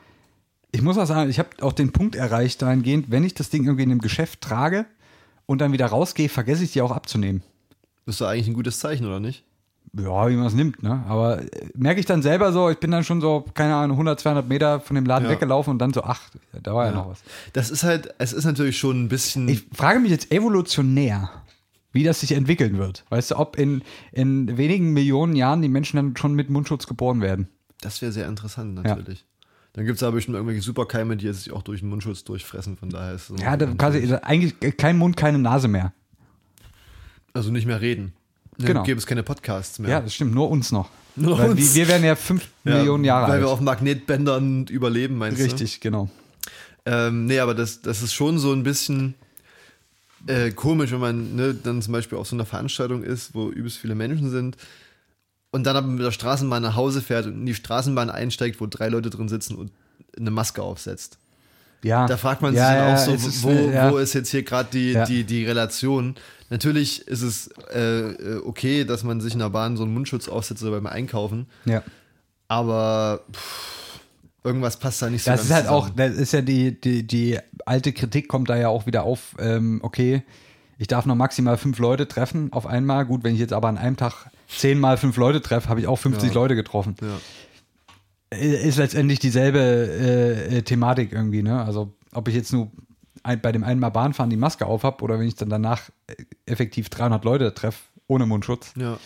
[0.73, 3.65] Ich muss auch sagen, ich habe auch den Punkt erreicht dahingehend, wenn ich das Ding
[3.65, 4.87] irgendwie in einem Geschäft trage
[5.47, 7.43] und dann wieder rausgehe, vergesse ich die auch abzunehmen.
[8.07, 9.45] Das ist doch eigentlich ein gutes Zeichen, oder nicht?
[9.95, 11.05] Ja, wie man es nimmt, ne?
[11.07, 14.19] Aber äh, merke ich dann selber so, ich bin dann schon so, keine Ahnung, 100,
[14.21, 15.31] 200 Meter von dem Laden Ja.
[15.33, 16.23] weggelaufen und dann so, ach,
[16.63, 17.19] da war ja, noch was.
[17.53, 19.49] Das ist halt, es ist natürlich schon ein bisschen.
[19.49, 21.29] Ich frage mich jetzt evolutionär,
[21.93, 23.05] wie das sich entwickeln wird.
[23.11, 27.21] Weißt du, ob in, in wenigen Millionen Jahren die Menschen dann schon mit Mundschutz geboren
[27.21, 27.49] werden.
[27.81, 29.25] das wäre sehr interessant, natürlich.
[29.75, 32.77] Dann gibt es aber bestimmt irgendwelche Superkeime, die jetzt sich auch durch den Mundschutz durchfressen,
[32.77, 35.93] von daher ist es Ja, da quasi, eigentlich kein Mund, keine Nase mehr.
[37.33, 38.13] Also nicht mehr reden.
[38.59, 38.83] Dann Genau.
[38.83, 39.91] gäbe es keine Podcasts mehr.
[39.91, 40.91] Ja, das stimmt, nur uns noch.
[41.17, 41.75] Nur Weil uns.
[41.75, 43.43] Wir, wir werden ja fünf Ja, Millionen Jahre Weil alt.
[43.43, 45.45] wir auf Magnetbändern überleben, meinst du?
[45.45, 46.11] Richtig, genau.
[46.85, 49.15] Ähm, nee, aber das, das ist schon so ein bisschen
[50.27, 53.79] äh, komisch, wenn man ne, dann zum Beispiel auf so einer Veranstaltung ist, wo übelst
[53.79, 54.57] viele Menschen sind
[55.51, 58.67] und dann aber mit der Straßenbahn nach Hause fährt und in die Straßenbahn einsteigt, wo
[58.67, 59.73] drei Leute drin sitzen und
[60.17, 61.19] eine Maske aufsetzt.
[61.83, 62.07] Ja.
[62.07, 63.91] Da fragt man sich ja, dann ja, auch so, ist, wo, ja.
[63.91, 66.15] wo ist jetzt hier gerade die, die, die Relation?
[66.49, 70.29] Natürlich ist es äh, äh, okay, dass man sich in der Bahn so einen Mundschutz
[70.29, 71.83] aufsetzt oder beim Einkaufen, Ja.
[72.47, 73.92] aber pff,
[74.45, 75.83] irgendwas passt da nicht so Das ganz ist halt zusammen.
[75.83, 79.37] auch, das ist ja die, die, die alte Kritik kommt da ja auch wieder auf,
[79.39, 80.23] ähm, okay,
[80.79, 83.07] ich darf noch maximal fünf Leute treffen auf einmal.
[83.07, 85.97] Gut, wenn ich jetzt aber an einem Tag zehnmal fünf Leute treffe, habe ich auch
[85.99, 86.35] 50 Ja.
[86.35, 86.97] Leute getroffen.
[87.01, 88.37] Ja.
[88.39, 91.63] Ist letztendlich dieselbe äh, äh, Thematik irgendwie, ne?
[91.63, 92.73] Also ob ich jetzt nur
[93.23, 95.91] ein, bei dem einen Mal Bahnfahren die Maske auf habe oder wenn ich dann danach
[96.07, 96.15] äh,
[96.47, 97.79] effektiv 300 Leute treffe
[98.09, 98.99] ohne Mundschutz, Ja.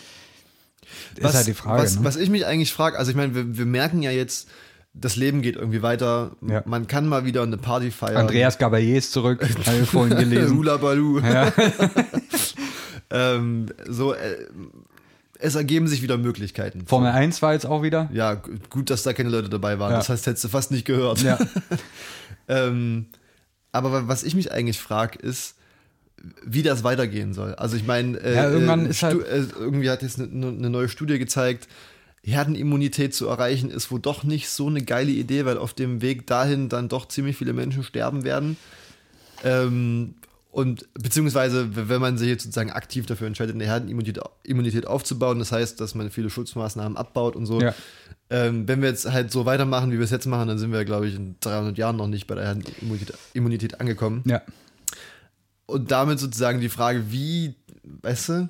[1.17, 1.83] ist halt die Frage.
[1.83, 2.05] Was, ne?
[2.05, 4.47] was ich mich eigentlich frage, also ich meine, wir, wir merken ja jetzt,
[4.99, 6.31] das Leben geht irgendwie weiter.
[6.47, 6.63] Ja.
[6.65, 8.17] Man kann mal wieder eine Party feiern.
[8.17, 10.57] Andreas Gabalier ist zurück, habe ich vorhin gelesen.
[10.57, 11.19] Hula Baloo.
[11.19, 11.51] ja.
[13.09, 14.35] Ähm, so, äh,
[15.39, 16.85] es ergeben sich wieder Möglichkeiten.
[16.85, 18.09] Formel 1 war jetzt auch wieder.
[18.11, 19.91] Ja, gu- gut, dass da keine Leute dabei waren.
[19.91, 19.97] Ja.
[19.97, 21.21] Das heißt, hättest du fast nicht gehört.
[21.21, 21.37] Ja.
[22.49, 23.05] ähm,
[23.71, 25.55] aber wa- was ich mich eigentlich frage, ist,
[26.43, 27.53] wie das weitergehen soll.
[27.55, 30.69] Also ich meine, äh, Ja, irgendwann äh, ist halt- äh, irgendwie hat jetzt eine, eine
[30.69, 31.67] neue Studie gezeigt,
[32.31, 36.27] Herdenimmunität zu erreichen, ist wohl doch nicht so eine geile Idee, weil auf dem Weg
[36.27, 38.57] dahin dann doch ziemlich viele Menschen sterben werden.
[39.43, 40.15] Ähm,
[40.51, 45.51] und beziehungsweise, wenn man sich jetzt sozusagen aktiv dafür entscheidet, eine Herdenimmunität Immunität aufzubauen, das
[45.51, 47.61] heißt, dass man viele Schutzmaßnahmen abbaut und so.
[47.61, 47.73] Ja.
[48.29, 50.83] Ähm, wenn wir jetzt halt so weitermachen, wie wir es jetzt machen, dann sind wir,
[50.83, 54.23] glaube ich, in 300 Jahren noch nicht bei der Herdenimmunität Immunität angekommen.
[54.25, 54.41] ja.
[55.65, 57.53] Und damit sozusagen die Frage, wie,
[58.01, 58.49] weißt du,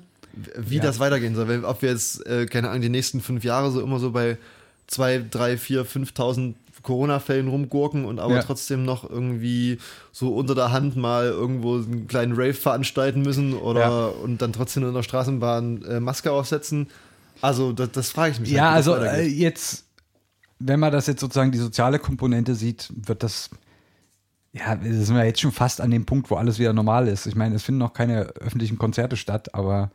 [0.56, 0.82] wie Ja.
[0.82, 1.64] das weitergehen soll.
[1.64, 4.38] Ob wir jetzt, äh, keine Ahnung, die nächsten fünf Jahre so immer so bei
[4.86, 8.42] zwei, drei, vier, 5.000 Corona-Fällen rumgurken und aber Ja.
[8.42, 9.78] trotzdem noch irgendwie
[10.12, 14.06] so unter der Hand mal irgendwo einen kleinen Rave veranstalten müssen oder Ja.
[14.06, 16.86] und dann trotzdem in der Straßenbahn äh, Maske aufsetzen.
[17.40, 18.50] Also das, das frage ich mich.
[18.50, 19.84] Ja, halt, das also äh, jetzt,
[20.60, 23.50] wenn man das jetzt sozusagen die soziale Komponente sieht, wird das,
[24.52, 27.26] ja, wir sind wir jetzt schon fast an dem Punkt, wo alles wieder normal ist.
[27.26, 29.90] Ich meine, es finden noch keine öffentlichen Konzerte statt, aber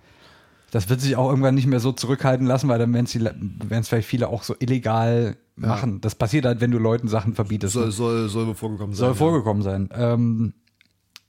[0.73, 4.07] das wird sich auch irgendwann nicht mehr so zurückhalten lassen, weil dann werden es vielleicht
[4.07, 6.01] viele auch so illegal machen.
[6.01, 7.73] Das passiert halt, wenn du Leuten Sachen verbietest.
[7.73, 7.91] soll, ne?
[7.91, 8.99] soll, soll vorgekommen sein.
[8.99, 9.13] Soll ja.
[9.13, 9.89] vorgekommen sein.
[9.93, 10.53] Ähm,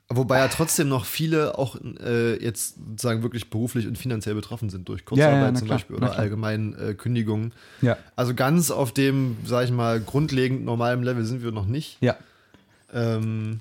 [0.09, 4.89] Wobei ja trotzdem noch viele auch äh, jetzt sozusagen wirklich beruflich und finanziell betroffen sind
[4.89, 6.19] durch Ja, Kurzarbeit ja, na zum klar, Beispiel oder klar.
[6.19, 7.53] allgemein äh, Kündigungen.
[7.83, 11.99] ja, Also ganz auf dem, sag ich mal, grundlegend normalem Level sind wir noch nicht.
[12.01, 12.17] ja.
[12.95, 13.61] Ähm,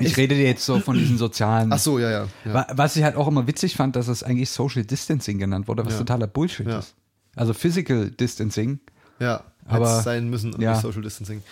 [0.00, 1.72] Ich, Ich- rede dir jetzt so von diesen sozialen.
[1.72, 2.28] ach so, ja, ja.
[2.44, 2.54] ja.
[2.54, 5.84] Wa- Was ich halt auch immer witzig fand, dass es eigentlich Social Distancing genannt wurde,
[5.86, 5.98] was Ja.
[6.00, 6.80] totaler Bullshit Ja.
[6.80, 6.94] ist.
[7.36, 8.80] Also Physical Distancing.
[9.20, 11.42] ja, aber- aber sein müssen und nicht Social Distancing.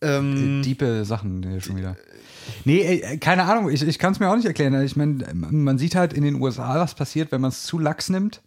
[0.00, 1.96] Ähm, Diepe Sachen hier schon wieder.
[2.64, 4.82] Nee, ey, keine Ahnung, ich, ich kann es mir auch nicht erklären.
[4.82, 8.08] Ich meine, man sieht halt in den USA, was passiert, wenn man es zu lax
[8.08, 8.42] nimmt.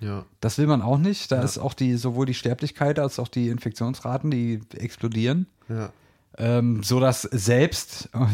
[0.00, 0.24] ja.
[0.40, 1.30] Das will man auch nicht.
[1.30, 5.46] Da ist auch die, sowohl die Sterblichkeit als auch die Infektionsraten, die explodieren.
[5.68, 5.90] Ja.
[6.36, 8.26] Ähm, so dass selbst äh,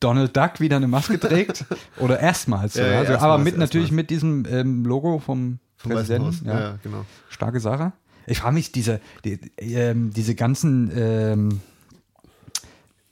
[0.00, 1.64] Donald Duck wieder eine Maske trägt.
[1.98, 2.74] Oder erstmals.
[2.74, 4.02] Ja, ja, also, erstmals, aber mit natürlich erstmals.
[4.02, 6.46] mit diesem ähm, Logo vom, Vom Präsidenten.
[6.46, 6.60] Ja.
[6.60, 7.04] ja, genau.
[7.28, 7.92] Starke Sache.
[8.26, 11.60] Ich frage mich, diese, die, ähm, diese ganzen ähm,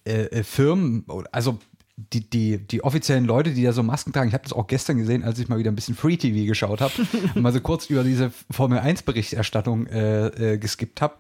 [0.04, 1.58] äh, äh, Firmen, also
[1.96, 4.98] die, die, die offiziellen Leute, die da so Masken tragen, ich habe das auch gestern
[4.98, 6.92] gesehen, als ich mal wieder ein bisschen Free TV geschaut habe
[7.34, 11.14] und mal so kurz über diese Formel 1 Berichterstattung äh, äh, geskippt habe.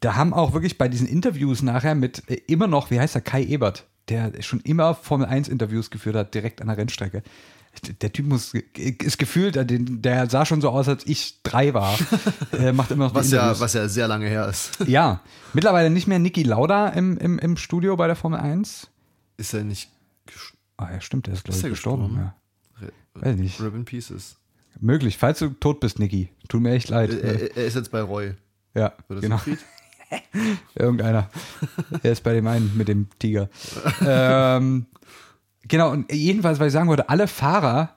[0.00, 3.20] Da haben auch wirklich bei diesen Interviews nachher mit äh, immer noch, wie heißt er,
[3.20, 7.22] Kai Ebert, der schon immer Formel 1 Interviews geführt hat, direkt an der Rennstrecke.
[8.00, 11.96] Der Typ muss, ist gefühlt, der, der sah schon so aus, als ich drei war.
[12.50, 14.72] Er macht immer noch Was ja, was ja sehr lange her ist.
[14.88, 15.20] Ja,
[15.52, 18.88] mittlerweile nicht mehr Niki Lauda im, im, im Studio bei der Formel 1.
[19.36, 19.88] Ist er nicht
[20.28, 22.08] ges- Ah ja, stimmt, der ist, glaube Ist ich, er gestorben.
[22.08, 22.32] gestorben?
[22.80, 22.86] Ja.
[22.86, 22.92] Re-
[23.26, 23.60] Weiß nicht.
[23.60, 24.34] Rip in Pieces.
[24.80, 26.30] Möglich, falls du tot bist, Niki.
[26.48, 27.10] Tut mir echt leid.
[27.12, 28.34] Er, er, er ist jetzt bei Roy.
[28.74, 29.36] ja, genau.
[29.36, 29.58] Siegfried?
[30.74, 31.28] Irgendeiner.
[32.02, 33.48] er ist bei dem einen mit dem Tiger.
[34.06, 34.86] ähm,
[35.68, 37.90] genau, und jedenfalls, was ich sagen wollte, alle Fahrer,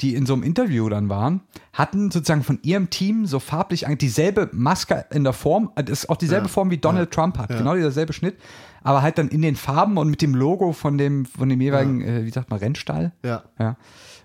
[0.00, 1.40] die in so einem Interview dann waren,
[1.72, 6.10] hatten sozusagen von ihrem Team so farblich eigentlich dieselbe Maske in der Form, das ist
[6.10, 7.58] auch dieselbe Ja, Form wie Donald Trump hat, ja.
[7.58, 8.36] genau dieser selbe Schnitt,
[8.82, 12.02] aber halt dann in den Farben und mit dem Logo von dem, von dem jeweiligen,
[12.02, 13.12] äh, wie sagt man, Rennstall.
[13.24, 13.44] Ja.
[13.58, 13.76] Ja.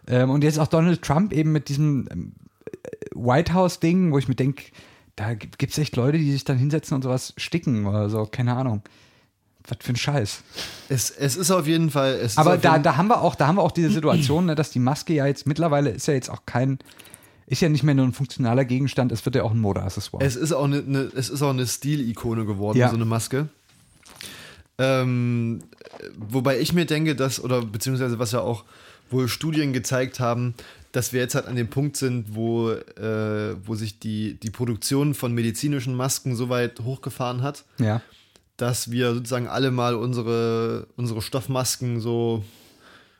[0.08, 2.20] Ähm, und jetzt auch Donald Trump eben mit diesem äh,
[3.16, 4.64] White House-Ding, wo ich mir denke,
[5.15, 8.56] da gibt es echt Leute, die sich dann hinsetzen und sowas sticken oder so, keine
[8.56, 8.82] Ahnung.
[9.67, 10.41] Was für ein Scheiß.
[10.89, 12.28] Es, es ist auf jeden Fall.
[12.36, 14.80] Aber da, da haben wir auch, da haben wir auch diese Situation, ne, dass die
[14.80, 16.80] Maske ja jetzt mittlerweile ist ja jetzt auch kein,
[17.45, 20.26] ist ja nicht mehr nur ein funktionaler Gegenstand, es wird ja auch ein Modeaccessoire.
[20.26, 22.89] Es ist auch eine, eine, es ist auch eine Stilikone geworden, Ja.
[22.89, 23.50] so eine Maske.
[24.80, 25.62] Ähm,
[26.17, 28.63] wobei ich mir denke, dass, oder beziehungsweise was ja auch
[29.12, 30.56] wohl Studien gezeigt haben,
[30.92, 35.14] dass wir jetzt halt an dem Punkt sind, wo, äh, wo sich die, die Produktion
[35.14, 38.02] von medizinischen Masken so weit hochgefahren hat, ja.
[38.58, 42.44] dass wir sozusagen alle mal unsere, unsere Stoffmasken so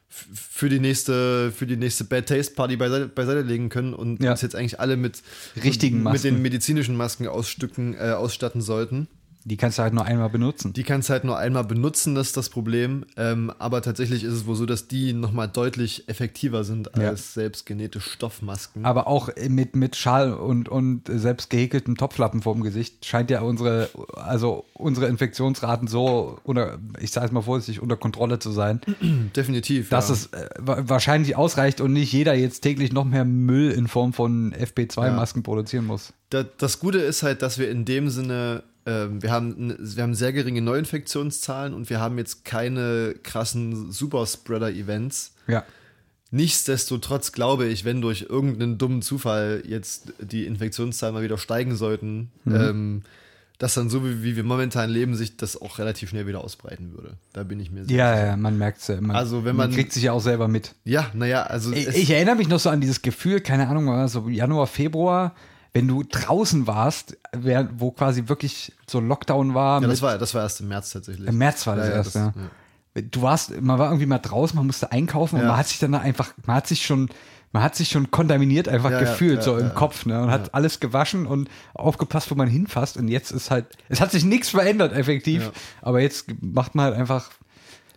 [0.10, 4.32] für die nächste, für die nächste Bad Taste Party beiseite, beiseite legen können und Ja.
[4.32, 5.22] uns jetzt eigentlich alle mit
[5.64, 9.08] Richtigen mit den medizinischen Masken ausstücken, äh, ausstatten sollten.
[9.44, 10.74] Die kannst du halt nur einmal benutzen.
[10.74, 13.06] Die kannst du halt nur einmal benutzen, das ist das Problem.
[13.18, 17.04] Ähm, aber tatsächlich ist es wohl so, dass die nochmal deutlich effektiver sind als
[17.36, 17.42] Ja.
[17.42, 18.86] selbst genähte Stoffmasken.
[18.86, 23.90] Aber auch mit, mit Schal und, und selbst gehäkeltem Topflappen vorm Gesicht scheint ja unsere,
[24.16, 28.82] also unsere Infektionsraten so, unter, ich sage es mal vorsichtig, unter Kontrolle zu sein,
[29.36, 29.90] Definitiv.
[29.90, 30.14] dass ja.
[30.16, 34.14] es äh, wa- wahrscheinlich ausreicht und nicht jeder jetzt täglich noch mehr Müll in Form
[34.14, 36.14] von FP2-Masken produzieren muss.
[36.30, 40.16] Da, das Gute ist halt, dass wir in dem Sinne, ähm, wir, haben, wir haben
[40.16, 45.34] sehr geringe Neuinfektionszahlen und wir haben jetzt keine krassen Superspreader-Events.
[45.48, 45.64] Ja.
[46.32, 52.32] Nichtsdestotrotz glaube ich, wenn durch irgendeinen dummen Zufall jetzt die Infektionszahlen mal wieder steigen sollten,
[52.46, 52.56] Mhm.
[52.56, 53.02] ähm,
[53.58, 56.94] dass dann so wie, wie wir momentan leben, sich das auch relativ schnell wieder ausbreiten
[56.94, 57.18] würde.
[57.34, 57.96] Da bin ich mir sicher.
[57.96, 59.00] Ja, ja, man merkt es ja.
[59.00, 60.74] Man, Also, wenn man- kriegt sich ja auch selber mit.
[60.84, 64.30] Ja, naja, also Ich, ich erinnere mich noch so an dieses Gefühl, keine Ahnung, so
[64.30, 65.36] Januar, Februar,
[65.74, 67.18] wenn du draußen warst,
[67.78, 69.82] wo quasi wirklich so Lockdown war.
[69.82, 71.28] ja, das war, das war erst im März tatsächlich.
[71.28, 73.02] Im März war das Ja, ja, erst, das- ja.
[73.10, 75.96] Du warst, man war irgendwie mal draußen, man musste einkaufen und man hat sich dann
[75.96, 77.08] einfach, man hat sich schon,
[77.54, 80.22] man hat sich schon kontaminiert einfach gefühlt, so im Kopf, ne?
[80.22, 82.98] Und hat alles gewaschen und aufgepasst, wo man hinfasst.
[82.98, 85.52] Und jetzt ist halt, es hat sich nichts verändert, effektiv.
[85.82, 87.30] Aber jetzt macht man halt einfach,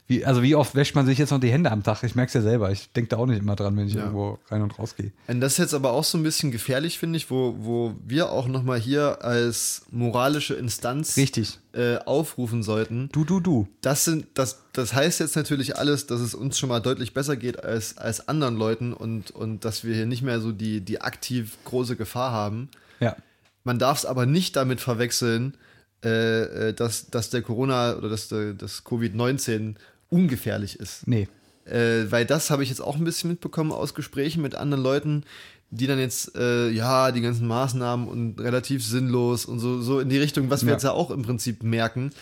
[0.07, 2.03] wie, also wie oft wäscht man sich jetzt noch die Hände am Tag?
[2.03, 2.71] Ich merke es ja selber.
[2.71, 4.01] Ich denke da auch nicht immer dran, wenn ich Ja.
[4.01, 5.13] irgendwo rein und raus gehe.
[5.29, 8.31] Und das ist jetzt aber auch so ein bisschen gefährlich, finde ich, wo, wo wir
[8.31, 11.59] auch nochmal hier als moralische Instanz Richtig.
[11.73, 13.09] äh, aufrufen sollten.
[13.13, 13.67] Du, du, du.
[13.81, 17.37] Das, sind, das, das heißt jetzt natürlich alles, dass es uns schon mal deutlich besser
[17.37, 21.01] geht als, als anderen Leuten und, und dass wir hier nicht mehr so die, die
[21.01, 22.69] aktiv große Gefahr haben.
[23.01, 23.17] Ja.
[23.65, 25.57] Man darf es aber nicht damit verwechseln,
[26.05, 29.77] äh, äh, dass, dass der Corona oder dass der, das Covid-19
[30.15, 31.07] ungefährlich ist.
[31.07, 31.29] Nee.
[31.67, 35.25] Äh, weil das habe ich jetzt auch ein bisschen mitbekommen aus Gesprächen mit anderen Leuten,
[35.71, 40.09] die dann jetzt, äh, ja, die ganzen Maßnahmen und relativ sinnlos und so, so in
[40.09, 40.75] die Richtung, was wir Ja.
[40.75, 42.13] jetzt ja auch im Prinzip merken.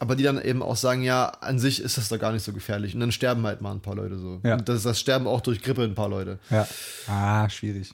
[0.00, 2.52] Aber die dann eben auch sagen, ja, an sich ist das da gar nicht so
[2.52, 2.94] gefährlich.
[2.94, 4.40] Und dann sterben halt mal ein paar Leute so.
[4.44, 4.54] Ja.
[4.54, 6.38] Und das, das sterben auch durch Grippe ein paar Leute.
[6.50, 6.68] Ja.
[7.08, 7.92] Ah, schwierig.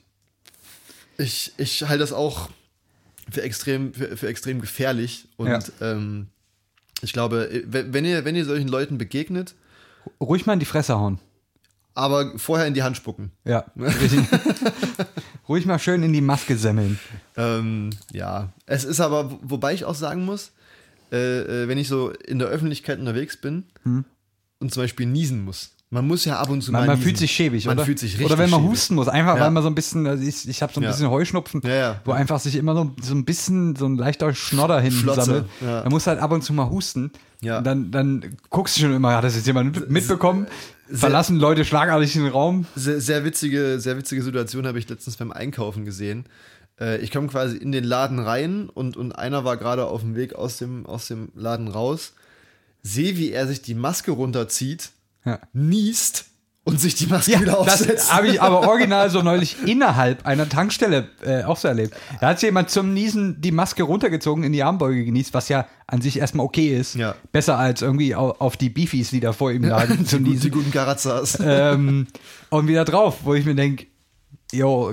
[1.17, 2.49] Ich, ich halte das auch
[3.31, 5.27] für extrem, für, für extrem gefährlich.
[5.37, 5.59] Und Ja.
[5.81, 6.27] ähm,
[7.05, 9.55] ich glaube, wenn wenn ihr, wenn ihr solchen Leuten begegnet,
[10.21, 11.19] Ruhig mal in die Fresse hauen.
[11.93, 13.31] aber vorher in die Hand spucken.
[13.45, 13.65] Ja.
[15.47, 16.99] Ruhig mal schön in die Maske semmeln.
[17.37, 20.51] Ähm, ja, es ist aber, wo- wobei ich auch sagen muss,
[21.11, 23.63] äh, äh, wenn ich so in der Öffentlichkeit unterwegs bin
[24.59, 25.71] und zum Beispiel niesen muss.
[25.95, 26.71] Man muss ja ab und zu.
[26.71, 27.03] Man, mal man niesen.
[27.07, 27.85] fühlt sich schäbig, man oder?
[27.85, 28.71] fühlt sich richtig Oder wenn man schäbig.
[28.71, 29.41] husten muss, einfach Ja.
[29.41, 30.91] weil man so ein bisschen, also ich, ich habe so ein Ja.
[30.91, 34.79] bisschen Heuschnupfen, Ja, wo einfach sich immer so, so ein bisschen so ein leichter Schnodder
[34.81, 35.45] hin Flotze, sammelt.
[35.61, 37.11] Man muss halt ab und zu mal husten.
[37.41, 37.57] Ja.
[37.59, 40.47] Und dann, dann guckst du schon immer, hat das jetzt jemand mit- mitbekommen?
[40.91, 42.65] Verlassen Leute schlagartig den Raum?
[42.75, 46.25] Sehr, sehr witzige, sehr witzige Situation habe ich letztens beim Einkaufen gesehen.
[46.79, 50.15] Äh, ich komme quasi in den Laden rein und, und einer war gerade auf dem
[50.15, 52.13] Weg aus dem, aus dem Laden raus.
[52.83, 54.91] Sehe, wie er sich die Maske runterzieht,
[55.25, 55.39] Ja.
[55.53, 56.25] niest
[56.63, 58.13] und sich die Maske wieder das aufsetzt.
[58.13, 61.95] habe ich aber original so neulich innerhalb einer Tankstelle äh, auch so erlebt.
[62.21, 65.67] Da hat sich jemand zum Niesen die Maske runtergezogen, in die Armbeuge genießt, was ja
[65.85, 66.95] an sich erstmal okay ist.
[66.95, 67.13] Ja.
[67.31, 70.35] Besser als irgendwie au- auf die Beefies, die da vor ihm lagen, zum die, die
[70.37, 70.51] Niesen.
[70.51, 71.37] guten Karazas.
[71.39, 72.07] ähm,
[72.49, 73.85] und wieder drauf, wo ich mir denke,
[74.51, 74.91] jo,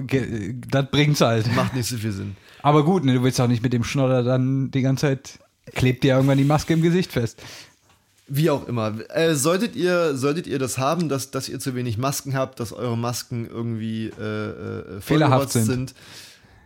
[0.70, 1.54] das bringt's halt.
[1.56, 2.36] Macht nicht so viel Sinn.
[2.62, 5.38] Aber gut, ne, du willst auch nicht mit dem Schnodder dann die ganze Zeit,
[5.74, 7.42] klebt dir irgendwann die Maske im Gesicht fest.
[8.28, 8.94] Wie auch immer.
[9.10, 12.72] Äh, solltet, ihr, solltet ihr das haben, dass, dass ihr zu wenig Masken habt, dass
[12.72, 15.94] eure Masken irgendwie äh, äh, Fehlerhaft vollgerotzt sind.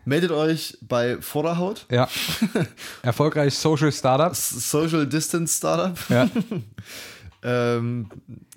[0.04, 2.08] meldet euch bei Vorderhaut, Ja.
[3.02, 4.70] Erfolgreich Social Startups.
[4.70, 5.98] Social Distance Startup.
[6.10, 6.28] Ja.
[7.42, 8.08] Ähm,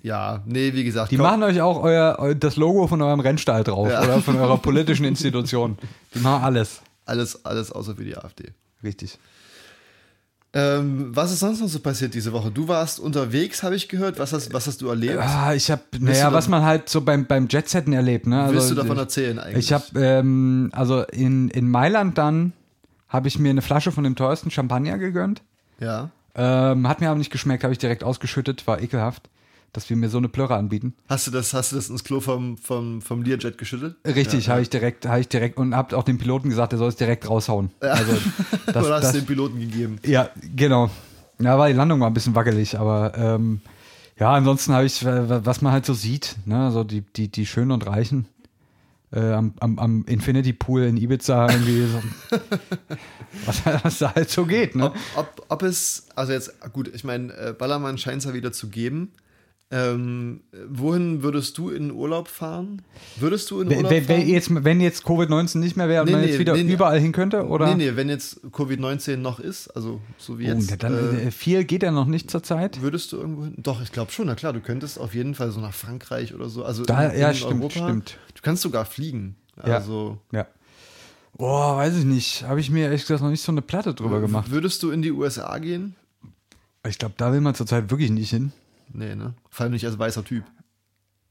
[0.02, 1.12] ja, nee, wie gesagt.
[1.12, 4.02] Die komm- machen euch auch euer, eu- das Logo von eurem Rennstall drauf Ja.
[4.02, 5.78] oder von eurer politischen Institution.
[6.14, 6.80] Die machen alles.
[7.04, 8.48] alles, alles außer für die AfD.
[8.82, 9.18] Richtig.
[10.52, 12.50] Ähm, was ist sonst noch so passiert diese Woche?
[12.50, 14.18] Du warst unterwegs, habe ich gehört.
[14.18, 15.18] Was hast, was hast du erlebt?
[15.20, 18.26] Ah, ich habe, naja, was man halt so beim, beim Jetsetten erlebt.
[18.26, 18.42] Ne?
[18.42, 19.66] Also, Willst du davon erzählen eigentlich?
[19.66, 22.52] Ich habe, ähm, also in, in Mailand dann,
[23.08, 25.42] habe ich mir eine Flasche von dem teuersten Champagner gegönnt.
[25.78, 26.10] Ja.
[26.34, 29.28] Ähm, hat mir aber nicht geschmeckt, habe ich direkt ausgeschüttet, war ekelhaft,
[29.72, 30.94] dass wir mir so eine Plörre anbieten.
[31.08, 33.96] Hast du das, hast du das ins Klo vom, vom, vom Learjet geschüttelt?
[34.06, 36.78] Richtig, Ja, habe ich direkt, habe ich direkt und habe auch dem Piloten gesagt, er
[36.78, 37.70] soll es direkt raushauen.
[37.80, 38.12] Also,
[38.66, 39.98] das, Oder hast das, du den Piloten gegeben?
[40.04, 40.90] ja, genau.
[41.38, 43.60] Ja, war die Landung war ein bisschen wackelig, aber ähm,
[44.18, 47.70] ja, ansonsten habe ich, was man halt so sieht, ne, so die, die, die Schönen
[47.70, 48.26] und Reichen
[49.12, 52.02] äh, am, am, am Infinity Pool in Ibiza irgendwie so,
[53.46, 54.84] was, was da halt so geht, ne?
[54.86, 58.52] Ob, ob, ob es, also jetzt, gut, ich meine, äh, Ballermann scheint es ja wieder
[58.52, 59.12] zu geben.
[59.72, 62.82] Ähm, wohin würdest du in Urlaub fahren?
[63.20, 64.18] Würdest du in Urlaub wenn, fahren?
[64.20, 66.72] wenn jetzt, wenn jetzt Covid-19 nicht mehr wäre und Nee, man nee, jetzt wieder nee,
[66.72, 67.68] überall hin könnte, oder?
[67.68, 70.82] Nee, nee, wenn jetzt Covid-19 noch ist, also so wie Oh, jetzt.
[70.82, 72.82] dann, äh, äh, viel geht ja noch nicht zur Zeit.
[72.82, 73.54] Würdest du irgendwo hin?
[73.58, 76.48] Doch, ich glaube schon, na klar, du könntest auf jeden Fall so nach Frankreich oder
[76.48, 76.64] so.
[76.64, 77.72] Also Da- in, ja, in stimmt, Europa.
[77.86, 78.18] stimmt.
[78.34, 79.36] Du kannst sogar fliegen.
[79.64, 79.74] Ja.
[79.74, 80.48] Also Ja.
[81.38, 82.42] Boah, weiß ich nicht.
[82.42, 84.50] Habe ich mir ehrlich gesagt noch nicht so eine Platte drüber gemacht.
[84.50, 85.94] würdest du in die USA gehen?
[86.88, 88.52] Ich glaube, da will man zurzeit wirklich nicht hin.
[88.92, 89.34] Nee, ne?
[89.50, 90.44] Vor allem nicht als weißer Typ.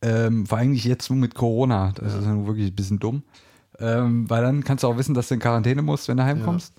[0.01, 1.91] Ähm, vor allem nicht jetzt nur mit Corona.
[1.95, 3.23] Das ist ja wirklich ein bisschen dumm.
[3.79, 6.73] Ähm, weil dann kannst du auch wissen, dass du in Quarantäne musst, wenn du heimkommst.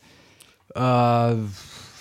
[0.74, 1.34] Äh,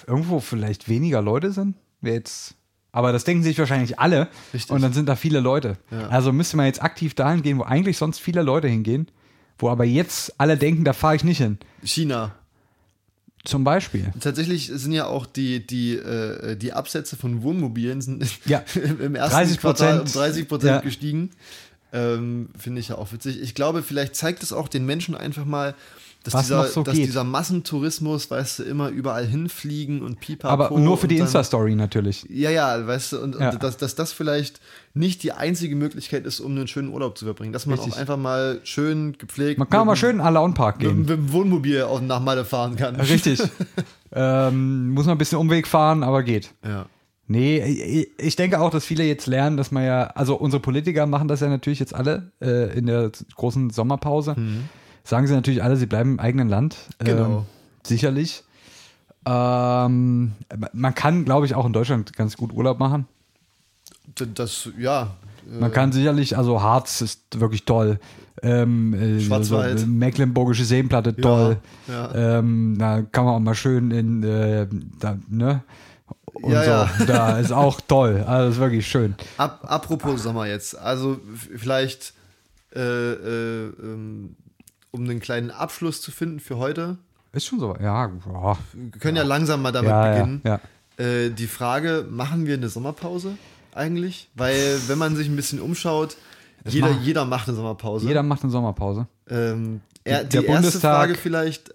[0.08, 1.76] irgendwo vielleicht weniger Leute sind.
[2.02, 2.56] Jetzt.
[2.92, 4.30] Aber das denken sich wahrscheinlich alle.
[4.54, 4.72] Richtig.
[4.72, 5.78] Und dann sind da viele Leute.
[5.92, 6.08] Ja.
[6.08, 9.08] Also müsste man jetzt aktiv dahin gehen, wo eigentlich sonst viele Leute hingehen.
[9.58, 11.60] Wo aber jetzt alle denken, da fahre ich nicht hin.
[11.84, 12.34] China.
[13.46, 14.12] Zum Beispiel.
[14.20, 18.64] Tatsächlich sind ja auch die, die, äh, die Absätze von Wohnmobilen sind Ja.
[18.76, 20.82] im ersten 30%, Quartal um 30 Prozent ja.
[20.82, 21.32] gestiegen.
[21.92, 23.42] Ähm, Finde ich ja auch witzig.
[23.42, 25.74] Ich glaube, vielleicht zeigt es auch den Menschen einfach mal,
[26.24, 27.08] dass, Was dieser, noch so dass geht.
[27.08, 30.52] dieser Massentourismus, weißt du, immer überall hinfliegen und pipapo.
[30.52, 32.26] Aber nur für die Insta-Story natürlich.
[32.30, 33.52] Ja, ja, weißt du, und, Ja.
[33.52, 34.60] und dass, dass das vielleicht
[34.94, 37.54] nicht die einzige Möglichkeit ist, um einen schönen Urlaub zu verbringen.
[37.54, 37.94] Dass man Richtig.
[37.94, 41.00] auch einfach mal schön gepflegt Man kann mal mit, schön in den Alaun-Park mit, gehen.
[41.00, 42.98] mit dem Wohnmobil auch nach Malle fahren kann.
[42.98, 43.42] Richtig.
[44.12, 46.54] ähm, muss man ein bisschen Umweg fahren, aber geht.
[46.66, 46.86] Ja.
[47.28, 51.28] Nee, ich- denke auch, dass viele jetzt lernen, dass man ja, also unsere Politiker machen
[51.28, 54.36] das ja natürlich jetzt alle äh, in der großen Sommerpause.
[55.10, 56.78] Sagen sie natürlich alle, sie bleiben im eigenen Land.
[57.00, 57.26] Genau.
[57.40, 57.42] Ähm,
[57.84, 58.44] sicherlich.
[59.26, 60.34] Ähm,
[60.72, 63.08] man kann, glaube ich, auch in Deutschland ganz gut Urlaub machen.
[64.36, 65.16] Das, ja.
[65.52, 68.00] äh, Man kann sicherlich, also Harz ist wirklich toll.
[68.44, 69.80] Ähm, äh, Schwarzwald.
[69.80, 71.58] so Mecklenburgische Seenplatte toll.
[71.88, 72.38] ja.
[72.38, 74.68] Ähm, da kann man auch mal schön in, äh,
[75.00, 75.64] da, ne?
[76.34, 76.70] Und Ja, so.
[76.70, 77.06] ja.
[77.08, 78.24] Da ist auch toll.
[78.28, 79.16] Also ist wirklich schön.
[79.38, 80.78] Ab, apropos Sommer jetzt.
[80.78, 81.20] Also
[81.58, 82.14] vielleicht,
[82.76, 84.36] äh, äh, ähm,
[84.92, 86.98] um einen kleinen Abschluss zu finden für heute.
[87.32, 87.76] Ist schon so.
[87.76, 88.58] Ja, ja.
[88.74, 90.42] Wir können ja, langsam mal damit ja, ja, beginnen.
[90.44, 90.60] ja.
[90.98, 93.38] Äh, die Frage, machen wir eine Sommerpause
[93.74, 94.30] eigentlich?
[94.36, 96.18] Weil wenn man sich ein bisschen umschaut,
[96.66, 98.08] jeder, macht- jeder macht eine Sommerpause.
[98.08, 99.08] Jeder macht eine Sommerpause.
[99.30, 101.74] ähm, er, Der die erste Bundestag- Frage vielleicht,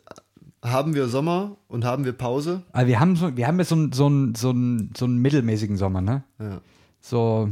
[0.62, 2.62] haben wir Sommer und haben wir Pause?
[2.72, 4.52] Also wir haben so, wir haben jetzt so, einen- so, einen- so,
[4.96, 6.24] so einen mittelmäßigen Sommer, ne?
[6.40, 6.60] Ja.
[7.00, 7.48] So,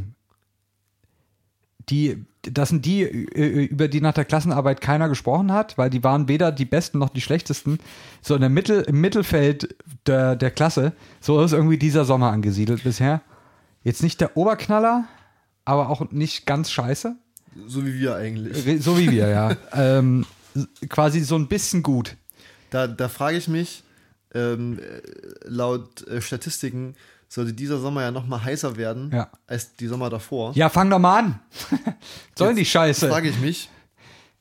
[1.88, 6.02] die, das sind die, äh, über die nach der Klassenarbeit keiner gesprochen hat, weil die
[6.02, 7.78] waren weder die Besten noch die Schlechtesten.
[8.20, 9.74] So in der Mittel, im Mittelfeld
[10.06, 13.22] der, der Klasse, so ist irgendwie dieser Sommer angesiedelt bisher.
[13.84, 15.04] Jetzt nicht der Oberknaller,
[15.64, 17.16] aber auch nicht ganz scheiße.
[17.66, 18.82] So wie wir eigentlich.
[18.82, 19.56] So wie wir, ja.
[19.72, 20.26] ähm,
[20.88, 22.16] quasi so ein bisschen gut.
[22.70, 23.84] Da, da frage ich mich,
[24.34, 25.02] ähm, äh,
[25.44, 26.94] laut äh, Statistiken
[27.34, 29.28] sollte dieser Sommer ja noch mal heißer werden Ja.
[29.46, 30.52] als die Sommer davor.
[30.54, 31.40] Ja, fang doch mal an.
[32.38, 33.08] Sollen die Scheiße.
[33.08, 33.68] frage ich mich,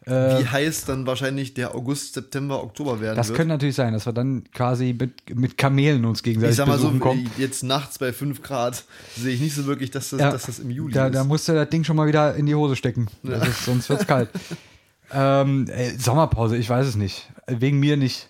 [0.03, 3.37] Äh, wie heiß dann wahrscheinlich der August, September, Oktober werden das wird.
[3.37, 6.79] könnte natürlich sein, dass wir dann quasi mit, mit Kamelen uns gegenseitig ich sag mal
[6.79, 7.29] so, kommen.
[7.37, 8.83] jetzt nachts bei 5 Grad
[9.15, 11.13] sehe ich nicht so wirklich, dass das, Ja, dass das im Juli da, ist.
[11.15, 13.09] da musst du das Ding schon mal wieder in die Hose stecken.
[13.21, 14.29] Das ist, sonst wird's kalt.
[15.13, 17.29] ähm, ey, Sommerpause, ich weiß es nicht.
[17.47, 18.27] Wegen mir nicht.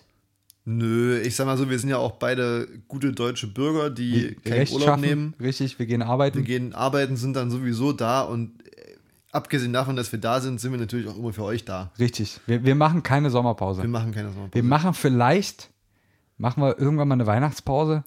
[0.64, 4.68] Nö, ich sag mal so, wir sind ja auch beide gute deutsche Bürger, die keinen
[4.68, 5.34] Urlaub schaffen, nehmen.
[5.40, 6.44] Richtig, wir gehen Wir arbeiten.
[6.44, 8.94] gehen arbeiten, sind dann sowieso da und äh,
[9.32, 11.90] abgesehen davon, dass wir da sind, sind wir natürlich auch immer für euch da.
[11.98, 12.38] Richtig.
[12.46, 13.82] Wir, wir machen keine Wir Sommerpause.
[13.88, 14.54] machen keine Sommerpause.
[14.54, 15.68] Wir machen vielleicht,
[16.38, 18.04] machen wir irgendwann mal eine Weihnachtspause.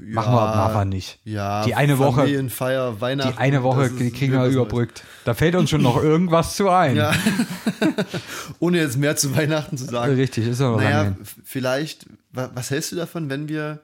[0.00, 1.18] Machen wir machen wir nicht.
[1.24, 3.32] Ja, Die eine Woche- Familienfeier, Weihnachten.
[3.32, 5.04] Die eine Woche kriegen wir überbrückt.
[5.24, 6.96] Da fällt uns schon noch irgendwas zu ein.
[6.96, 7.12] Ja.
[8.58, 10.14] Ohne jetzt mehr zu Weihnachten zu sagen.
[10.14, 13.80] Richtig, ist ja lange Naja, vielleicht, wa- was hältst du davon, wenn wir,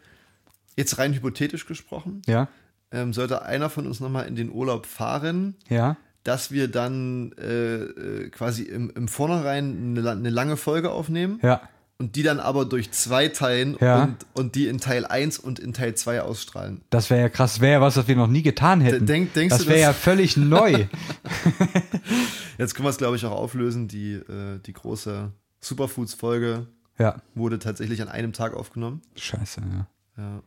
[0.77, 2.49] jetzt rein hypothetisch gesprochen, Ja,
[2.93, 5.97] ähm, sollte einer von uns nochmal in den Urlaub fahren, ja.
[6.25, 11.63] dass wir dann äh, äh, quasi im, im Vornherein eine, eine lange Folge aufnehmen Ja.
[12.03, 14.03] Und die dann aber durch zwei teilen Ja.
[14.03, 16.81] und, und die in Teil 1 und in Teil 2 ausstrahlen.
[16.91, 17.61] Das wäre ja krass.
[17.61, 19.07] Wäre ja was, was wir noch nie getan hätten.
[19.07, 20.87] Denk- denkst das wäre ja völlig neu.
[22.59, 23.87] Jetzt können wir es, glaube ich, auch auflösen.
[23.87, 25.31] Die, äh, die große
[25.61, 26.67] Superfoods-Folge
[26.99, 27.23] ja.
[27.37, 29.03] wurde tatsächlich an einem Tag aufgenommen.
[29.15, 29.87] Scheiße, ja.
[30.21, 30.43] Ja.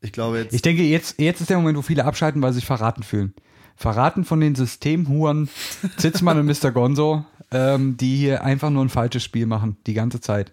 [0.00, 0.52] Ich glaube jetzt.
[0.52, 3.34] Ich denke, jetzt, jetzt ist der Moment, wo viele abschalten, weil sie sich verraten fühlen.
[3.76, 5.48] Verraten von den Systemhuren
[5.96, 6.72] Zitzmann und Mr.
[6.72, 10.52] Gonzo, ähm, die hier einfach nur ein falsches Spiel machen, die ganze Zeit.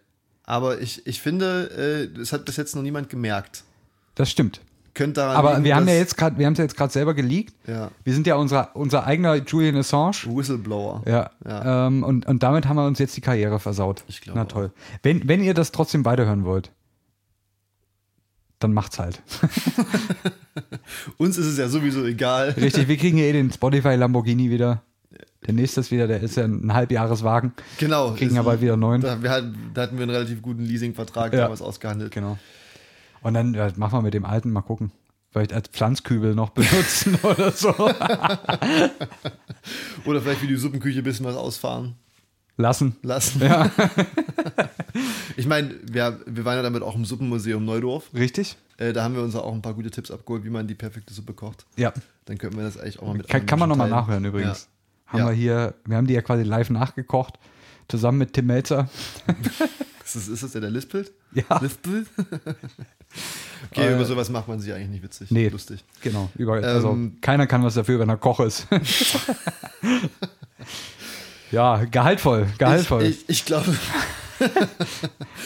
[0.49, 3.63] Aber ich, ich finde, äh, das hat bis jetzt noch niemand gemerkt.
[4.15, 4.61] Das stimmt.
[4.95, 6.91] Könnte daran Aber liegen, wir haben ja jetzt gerade, wir haben es ja jetzt gerade
[6.91, 7.53] selber geleakt.
[7.67, 7.91] Ja.
[8.03, 10.25] Wir sind ja unser, unser eigener Julian Assange.
[10.25, 11.03] Whistleblower.
[11.05, 11.29] Ja.
[11.45, 11.87] Ja.
[11.87, 14.03] Ähm, und, und damit haben wir uns jetzt die Karriere versaut.
[14.07, 14.71] Ich glaube Na toll.
[15.03, 16.71] Wenn, wenn ihr das trotzdem weiterhören wollt,
[18.57, 19.21] dann macht's halt.
[21.17, 22.49] Uns ist es ja sowieso egal.
[22.57, 24.81] Richtig, wir kriegen ja eh den Spotify Lamborghini wieder.
[25.47, 27.53] Der nächste ist wieder, der ist ja ein Halbjahreswagen.
[27.79, 28.13] Genau.
[28.13, 29.01] Kriegen aber wieder neuen.
[29.01, 31.41] Da, hatten, da hatten wir einen relativ guten Leasingvertrag Ja.
[31.43, 32.11] damals ausgehandelt.
[32.11, 32.37] Genau.
[33.21, 34.91] Und dann ja, machen wir mit dem alten mal gucken.
[35.31, 37.69] Vielleicht als Pflanzkübel noch benutzen oder so.
[40.05, 41.95] Oder vielleicht wie die Suppenküche ein bisschen was ausfahren
[42.57, 42.95] Lassen.
[43.03, 43.41] lassen.
[43.41, 43.69] Ja,
[45.37, 48.09] Ich meine, wir, wir waren ja damit auch im Suppenmuseum Neudorf.
[48.13, 48.57] richtig?
[48.77, 51.13] Äh, da haben wir uns auch ein paar gute Tipps abgeholt, wie man die perfekte
[51.13, 51.65] Suppe kocht.
[51.77, 51.93] Ja.
[52.25, 54.63] Dann könnten wir das eigentlich auch mal mit Kann, kann man nochmal nachhören übrigens.
[54.63, 54.67] Ja.
[55.09, 55.27] Haben Ja.
[55.27, 57.35] wir hier, wir haben die ja quasi live nachgekocht.
[57.87, 58.89] Zusammen mit Tim Melzer.
[60.05, 61.11] Ist das, ist das der, der lispelt?
[61.33, 61.59] Ja.
[61.61, 62.07] Lispelt?
[63.69, 65.29] okay, Äh, über sowas macht man sich eigentlich nicht witzig.
[65.29, 65.49] Nee.
[65.49, 65.83] Lustig.
[66.01, 66.31] Genau.
[66.35, 68.65] Über, also Ähm, keiner kann was dafür, wenn er Koch ist.
[71.51, 73.03] ja, gehaltvoll, gehaltvoll.
[73.03, 73.75] Ich, ich, ich glaube,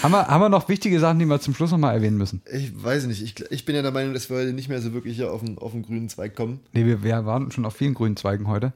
[0.01, 2.41] haben, wir, haben wir noch wichtige Sachen, die wir zum Schluss nochmal erwähnen müssen?
[2.51, 3.22] ich weiß nicht.
[3.22, 5.43] Ich, ich bin ja der Meinung, dass wir heute nicht mehr so wirklich hier auf
[5.43, 6.61] den, auf den grünen Zweig kommen.
[6.72, 8.72] Nee, wir, wir waren schon auf vielen grünen Zweigen heute.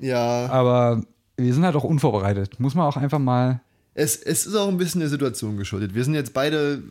[0.00, 1.02] Ja, Aber
[1.36, 2.58] wir sind halt auch unvorbereitet.
[2.60, 3.60] Muss man auch einfach mal.
[3.94, 5.94] es, es ist auch ein bisschen der Situation geschuldet.
[5.94, 6.82] Wir sind jetzt beide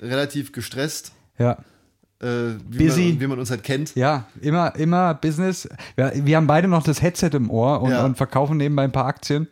[0.00, 1.58] relativ gestresst, Ja,
[2.20, 3.08] äh, wie, Busy.
[3.10, 3.94] Man, wie man uns halt kennt.
[3.96, 5.68] ja immer, immer Business.
[5.96, 8.04] Wir, wir haben beide noch das Headset im Ohr und, Ja.
[8.04, 9.48] und verkaufen nebenbei ein paar Aktien.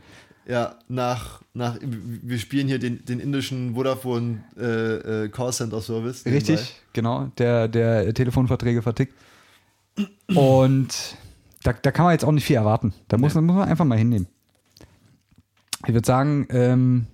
[0.47, 6.25] Ja, nach, nach wir spielen hier den, den indischen Vodafone äh, äh, Callcenter Service.
[6.25, 6.53] nebenbei.
[6.55, 7.31] Richtig, genau.
[7.39, 9.15] Der, der Telefonverträge vertickt.
[10.35, 10.89] Und
[11.63, 12.95] da, da kann man jetzt auch nicht viel erwarten.
[13.09, 14.27] Da muss, muss man einfach mal hinnehmen.
[15.87, 17.07] Ich würde sagen, ähm,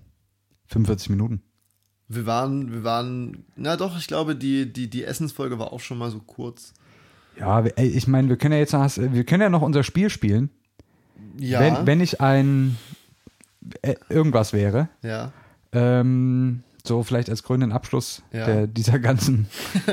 [0.69, 1.43] 45 Minuten.
[2.09, 5.99] Wir waren, wir waren, na doch, ich glaube, die, die, die Essensfolge war auch schon
[5.99, 6.73] mal so kurz.
[7.39, 10.51] Ja, ich meine, wir können ja jetzt noch, wir können ja noch unser Spiel spielen.
[11.39, 11.61] Ja.
[11.61, 12.77] Wenn, wenn ich ein
[13.83, 15.33] äh, irgendwas wäre, ja.
[15.73, 18.47] ähm, so vielleicht als krönenden Abschluss Ja.
[18.47, 19.49] der, dieser ganzen,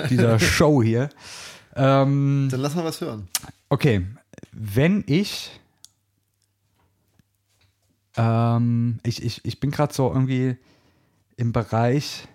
[0.10, 1.10] dieser Show hier.
[1.76, 3.28] Ähm, Dann lass mal was hören.
[3.70, 4.06] Okay,
[4.54, 5.60] wenn ich,
[8.16, 10.58] ähm, ich, ich, ich bin gerade so irgendwie
[11.38, 12.28] im Bereich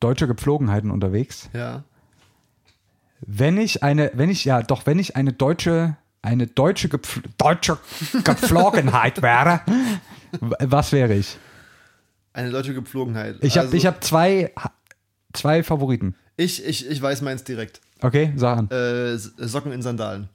[0.00, 1.48] deutsche Gepflogenheiten unterwegs.
[1.52, 1.84] Ja.
[3.20, 7.78] Wenn ich eine, wenn ich, ja doch, wenn ich eine deutsche, eine deutsche, Gepfl deutsche
[8.24, 9.62] Gepflogenheit wäre,
[10.40, 11.36] was wäre ich?
[12.32, 13.36] Eine deutsche Gepflogenheit.
[13.40, 14.52] Ich habe Also, ich hab zwei,
[15.32, 16.14] zwei Favoriten.
[16.36, 17.80] ich, ich, ich weiß meins direkt.
[18.00, 18.70] Okay, sag an.
[18.70, 20.28] Äh, Socken in Sandalen.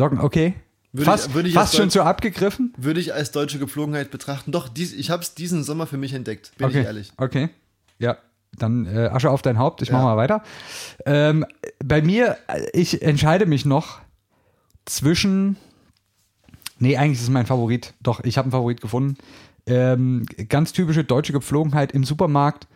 [0.00, 0.54] Socken, okay.
[0.92, 2.72] Würde fast ich- würde ich fast schon Deut- so abgegriffen?
[2.76, 4.50] Würde ich als deutsche Gepflogenheit betrachten.
[4.50, 6.52] Doch, dies, ich habe es diesen Sommer für mich entdeckt.
[6.58, 6.80] Bin okay.
[6.80, 7.12] ich ehrlich.
[7.16, 7.50] Okay.
[7.98, 8.16] Ja,
[8.58, 9.82] dann äh, Asche auf dein Haupt.
[9.82, 9.94] Ich Ja.
[9.94, 10.42] mache mal weiter.
[11.06, 11.44] Ähm,
[11.84, 14.00] bei mir, äh, ich entscheide mich noch
[14.86, 15.56] zwischen.
[16.78, 17.92] Nee, eigentlich ist es mein Favorit.
[18.02, 19.16] Doch, ich habe einen Favorit gefunden.
[19.66, 22.66] Ähm, ganz typische deutsche Gepflogenheit im Supermarkt.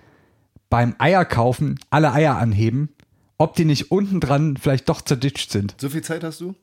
[0.71, 2.91] Beim Eierkaufen alle Eier anheben,
[3.39, 5.75] ob die nicht unten dran vielleicht doch zerditscht sind.
[5.81, 6.55] So viel Zeit hast du?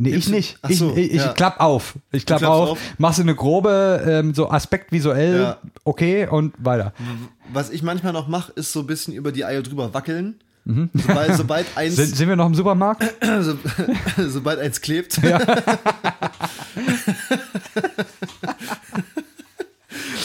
[0.00, 0.58] Nee, ich du- nicht.
[0.62, 1.32] Ach ich so, ich, ich ja.
[1.32, 1.94] klapp auf.
[2.12, 2.78] Ich klapp auf, auf?
[2.98, 5.58] machst du eine grobe, ähm, so aspektvisuell, Ja.
[5.84, 6.92] okay, und weiter.
[7.52, 10.36] Was ich manchmal noch mache, ist so ein bisschen über die Eier drüber wackeln.
[10.94, 13.02] Sobald, sobald, eins, Sind, sind wir noch im Supermarkt?
[13.40, 13.56] so,
[14.28, 15.18] sobald eins klebt.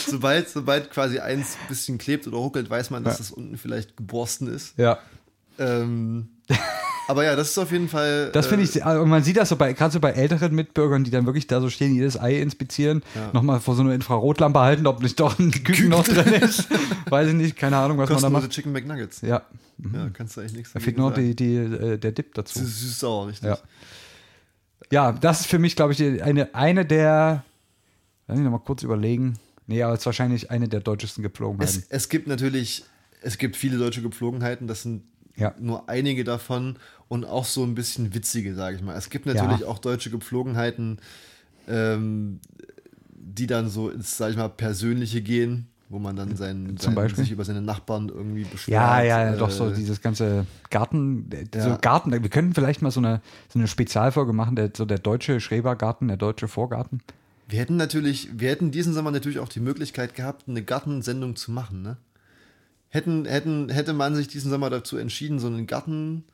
[0.07, 3.17] sobald, sobald quasi eins ein bisschen klebt oder ruckelt, weiß man, dass Ja.
[3.19, 4.77] das unten vielleicht geborsten ist.
[4.77, 4.99] Ja.
[5.59, 6.29] Ähm,
[7.07, 8.29] aber ja, das ist auf jeden Fall.
[8.31, 11.03] Das finde äh, ich, und man sieht das so bei, gerade so bei älteren Mitbürgern,
[11.03, 13.29] die dann wirklich da so stehen, jedes Ei inspizieren, Ja.
[13.33, 16.67] nochmal vor so einer Infrarotlampe halten, ob nicht doch ein Küken noch drin ist.
[17.09, 18.51] Weiß ich nicht, keine Ahnung, was man da Kostenlose macht.
[18.51, 19.21] Chicken McNuggets.
[19.21, 19.41] Ja,
[19.93, 22.59] Ja, kannst du eigentlich nichts da fehlt nur die, die, äh, der Dip dazu.
[22.59, 23.49] Süß, süß sauer, richtig.
[23.49, 23.57] Ja.
[24.91, 27.43] Ja, das ist für mich, glaube ich, die- eine, eine der,
[28.27, 29.33] lass mich nochmal kurz überlegen.
[29.65, 31.79] Nee, aber es ist wahrscheinlich eine der deutschesten Gepflogenheiten.
[31.79, 32.83] Es, es gibt natürlich,
[33.21, 35.03] es gibt viele deutsche Gepflogenheiten, das sind
[35.35, 35.53] Ja.
[35.59, 36.75] nur einige davon
[37.07, 38.95] und auch so ein bisschen witzige, sage ich mal.
[38.95, 39.67] Es gibt natürlich Ja.
[39.67, 40.99] auch deutsche Gepflogenheiten,
[41.67, 42.39] ähm,
[43.15, 47.15] die dann so ins, sag ich mal, Persönliche gehen, wo man dann seinen, Zum seinen,
[47.15, 48.73] sich über seine Nachbarn irgendwie beschwert.
[48.81, 51.75] Ja, ja, ja, äh, doch so dieses ganze Garten, äh, so Ja.
[51.77, 53.21] Garten, wir können vielleicht mal so eine,
[53.51, 57.01] so eine Spezialfolge machen, der, so der deutsche Schrebergarten, der deutsche Vorgarten.
[57.47, 61.51] Wir hätten natürlich, wir hätten diesen Sommer natürlich auch die Möglichkeit gehabt, eine Gartensendung zu
[61.51, 61.97] machen, ne?
[62.93, 66.25] Hätten, hätten, hätte man sich diesen Sommer dazu entschieden, so einen Garten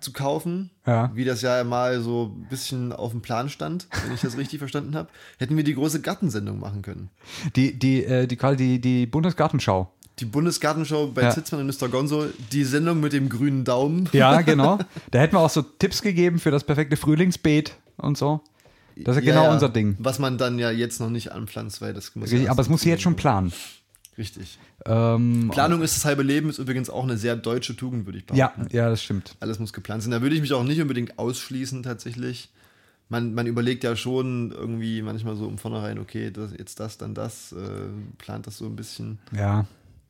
[0.00, 1.10] zu kaufen, Ja.
[1.14, 4.58] wie das ja mal so ein bisschen auf dem Plan stand, wenn ich das richtig
[4.60, 7.10] verstanden habe, hätten wir die große Gartensendung machen können.
[7.54, 9.92] Die, die, äh, die, die, die Bundesgartenschau.
[10.20, 11.30] Die Bundesgartenshow bei Ja.
[11.30, 11.88] Zitzmann und Mr.
[11.90, 14.08] Gonzo, die Sendung mit dem grünen Daumen.
[14.12, 14.78] Ja, genau.
[15.10, 18.40] da hätten wir auch so Tipps gegeben für das perfekte Frühlingsbeet und so.
[18.96, 19.96] Das ist ja genau unser Ding.
[19.98, 22.84] Was man dann ja jetzt noch nicht anpflanzt, weil das muss Richtig, aber es muss
[22.84, 23.52] jetzt schon planen.
[24.16, 24.58] Richtig.
[24.86, 28.24] Ähm, Planung ist das halbe Leben, ist übrigens auch eine sehr deutsche Tugend, würde ich
[28.34, 28.76] ja, behaupten.
[28.76, 29.34] ja, das stimmt.
[29.40, 30.10] Alles muss geplant sein.
[30.10, 32.50] Da würde ich mich auch nicht unbedingt ausschließen, tatsächlich.
[33.08, 37.14] Man, man überlegt ja schon irgendwie manchmal so um vornherein, okay, das, jetzt das, dann
[37.14, 39.18] das, äh, plant das so ein bisschen.
[39.32, 39.66] Ja.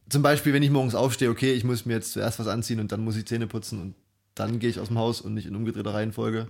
[0.08, 2.92] Zum Beispiel, wenn ich morgens aufstehe, okay, ich muss mir jetzt zuerst was anziehen und
[2.92, 3.94] dann muss ich Zähne putzen und
[4.34, 6.48] dann gehe ich aus dem Haus und nicht in umgedrehter Reihenfolge.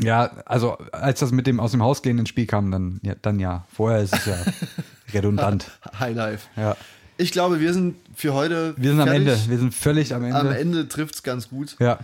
[0.00, 3.14] Ja, also als das mit dem aus dem Haus gehen ins Spiel kam, dann ja.
[3.22, 3.66] Dann ja.
[3.72, 4.36] Vorher ist es ja
[5.14, 5.70] redundant.
[5.98, 6.48] Highlife.
[6.56, 6.76] Ja.
[7.18, 8.74] Ich glaube, wir sind für heute.
[8.76, 9.08] Wir sind am.
[9.08, 9.38] Ende.
[9.48, 10.38] Wir sind völlig am Ende.
[10.38, 11.76] Am Ende trifft es ganz gut.
[11.80, 11.98] Ja.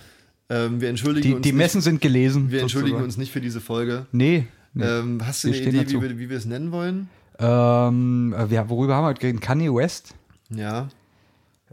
[0.49, 1.43] Ähm, wir entschuldigen Die, uns.
[1.43, 2.51] die Messen nicht, sind gelesen.
[2.51, 3.05] wir entschuldigen sozusagen.
[3.05, 4.07] uns nicht für diese Folge.
[4.13, 4.47] Nee.
[4.75, 4.85] nee.
[4.85, 5.99] Ähm, hast du Wir eine Idee, dazu.
[6.03, 7.09] wie wir, wie wir es nennen wollen?
[7.39, 9.41] Ähm, äh, ja, worüber haben wir heute geredet?
[9.43, 10.15] Kanye West.
[10.51, 10.89] Ja.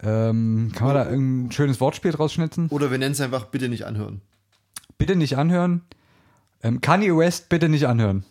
[0.01, 2.67] Ähm, kann man da irgendein schönes Wortspiel draus schnitzen?
[2.69, 4.21] Oder wir nennen es einfach bitte nicht anhören.
[4.97, 5.81] Bitte nicht anhören.
[6.63, 8.23] Ähm, Kanye West, bitte nicht anhören.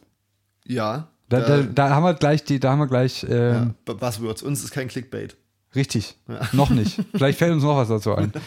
[0.67, 1.09] Ja.
[1.29, 4.43] Da, da- da, haben wir gleich die, da haben wir gleich, ähm, ja, Bu- Buzzwords.
[4.43, 5.37] Uns ist kein Clickbait.
[5.75, 6.17] richtig.
[6.53, 7.01] Noch nicht.
[7.15, 8.33] Vielleicht fällt uns noch was dazu ein.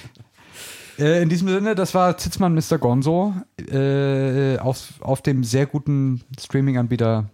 [1.00, 2.78] Äh, in diesem Sinne, das war Zitzmann Mr.
[2.78, 3.34] Gonzo
[3.72, 7.30] äh, auf, auf dem sehr guten Streaming-Anbieter,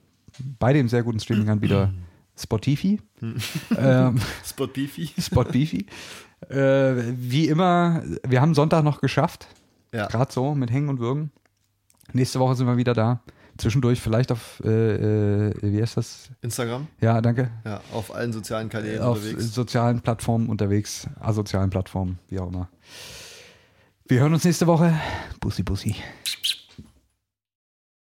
[0.59, 1.91] bei dem sehr guten Streaming-Anbieter
[2.39, 3.01] Spotify.
[3.77, 5.09] ähm, Spot Beefy.
[5.19, 5.85] Spot Beefy.
[6.49, 9.47] Äh, wie immer, wir haben Sonntag noch geschafft.
[9.91, 10.05] Ja.
[10.05, 11.31] Gerade so, mit Hängen und Würgen.
[12.13, 13.21] Nächste Woche sind wir wieder da.
[13.57, 16.29] Zwischendurch vielleicht auf, äh, äh, wie heißt das?
[16.41, 16.87] Instagram.
[17.01, 17.49] Ja, danke.
[17.65, 19.53] Ja, auf allen sozialen Kanälen auf unterwegs.
[19.53, 22.69] sozialen Plattformen unterwegs, asozialen Plattformen, wie auch immer.
[24.07, 24.93] Wir hören uns nächste Woche.
[25.39, 25.95] Bussi, Bussi.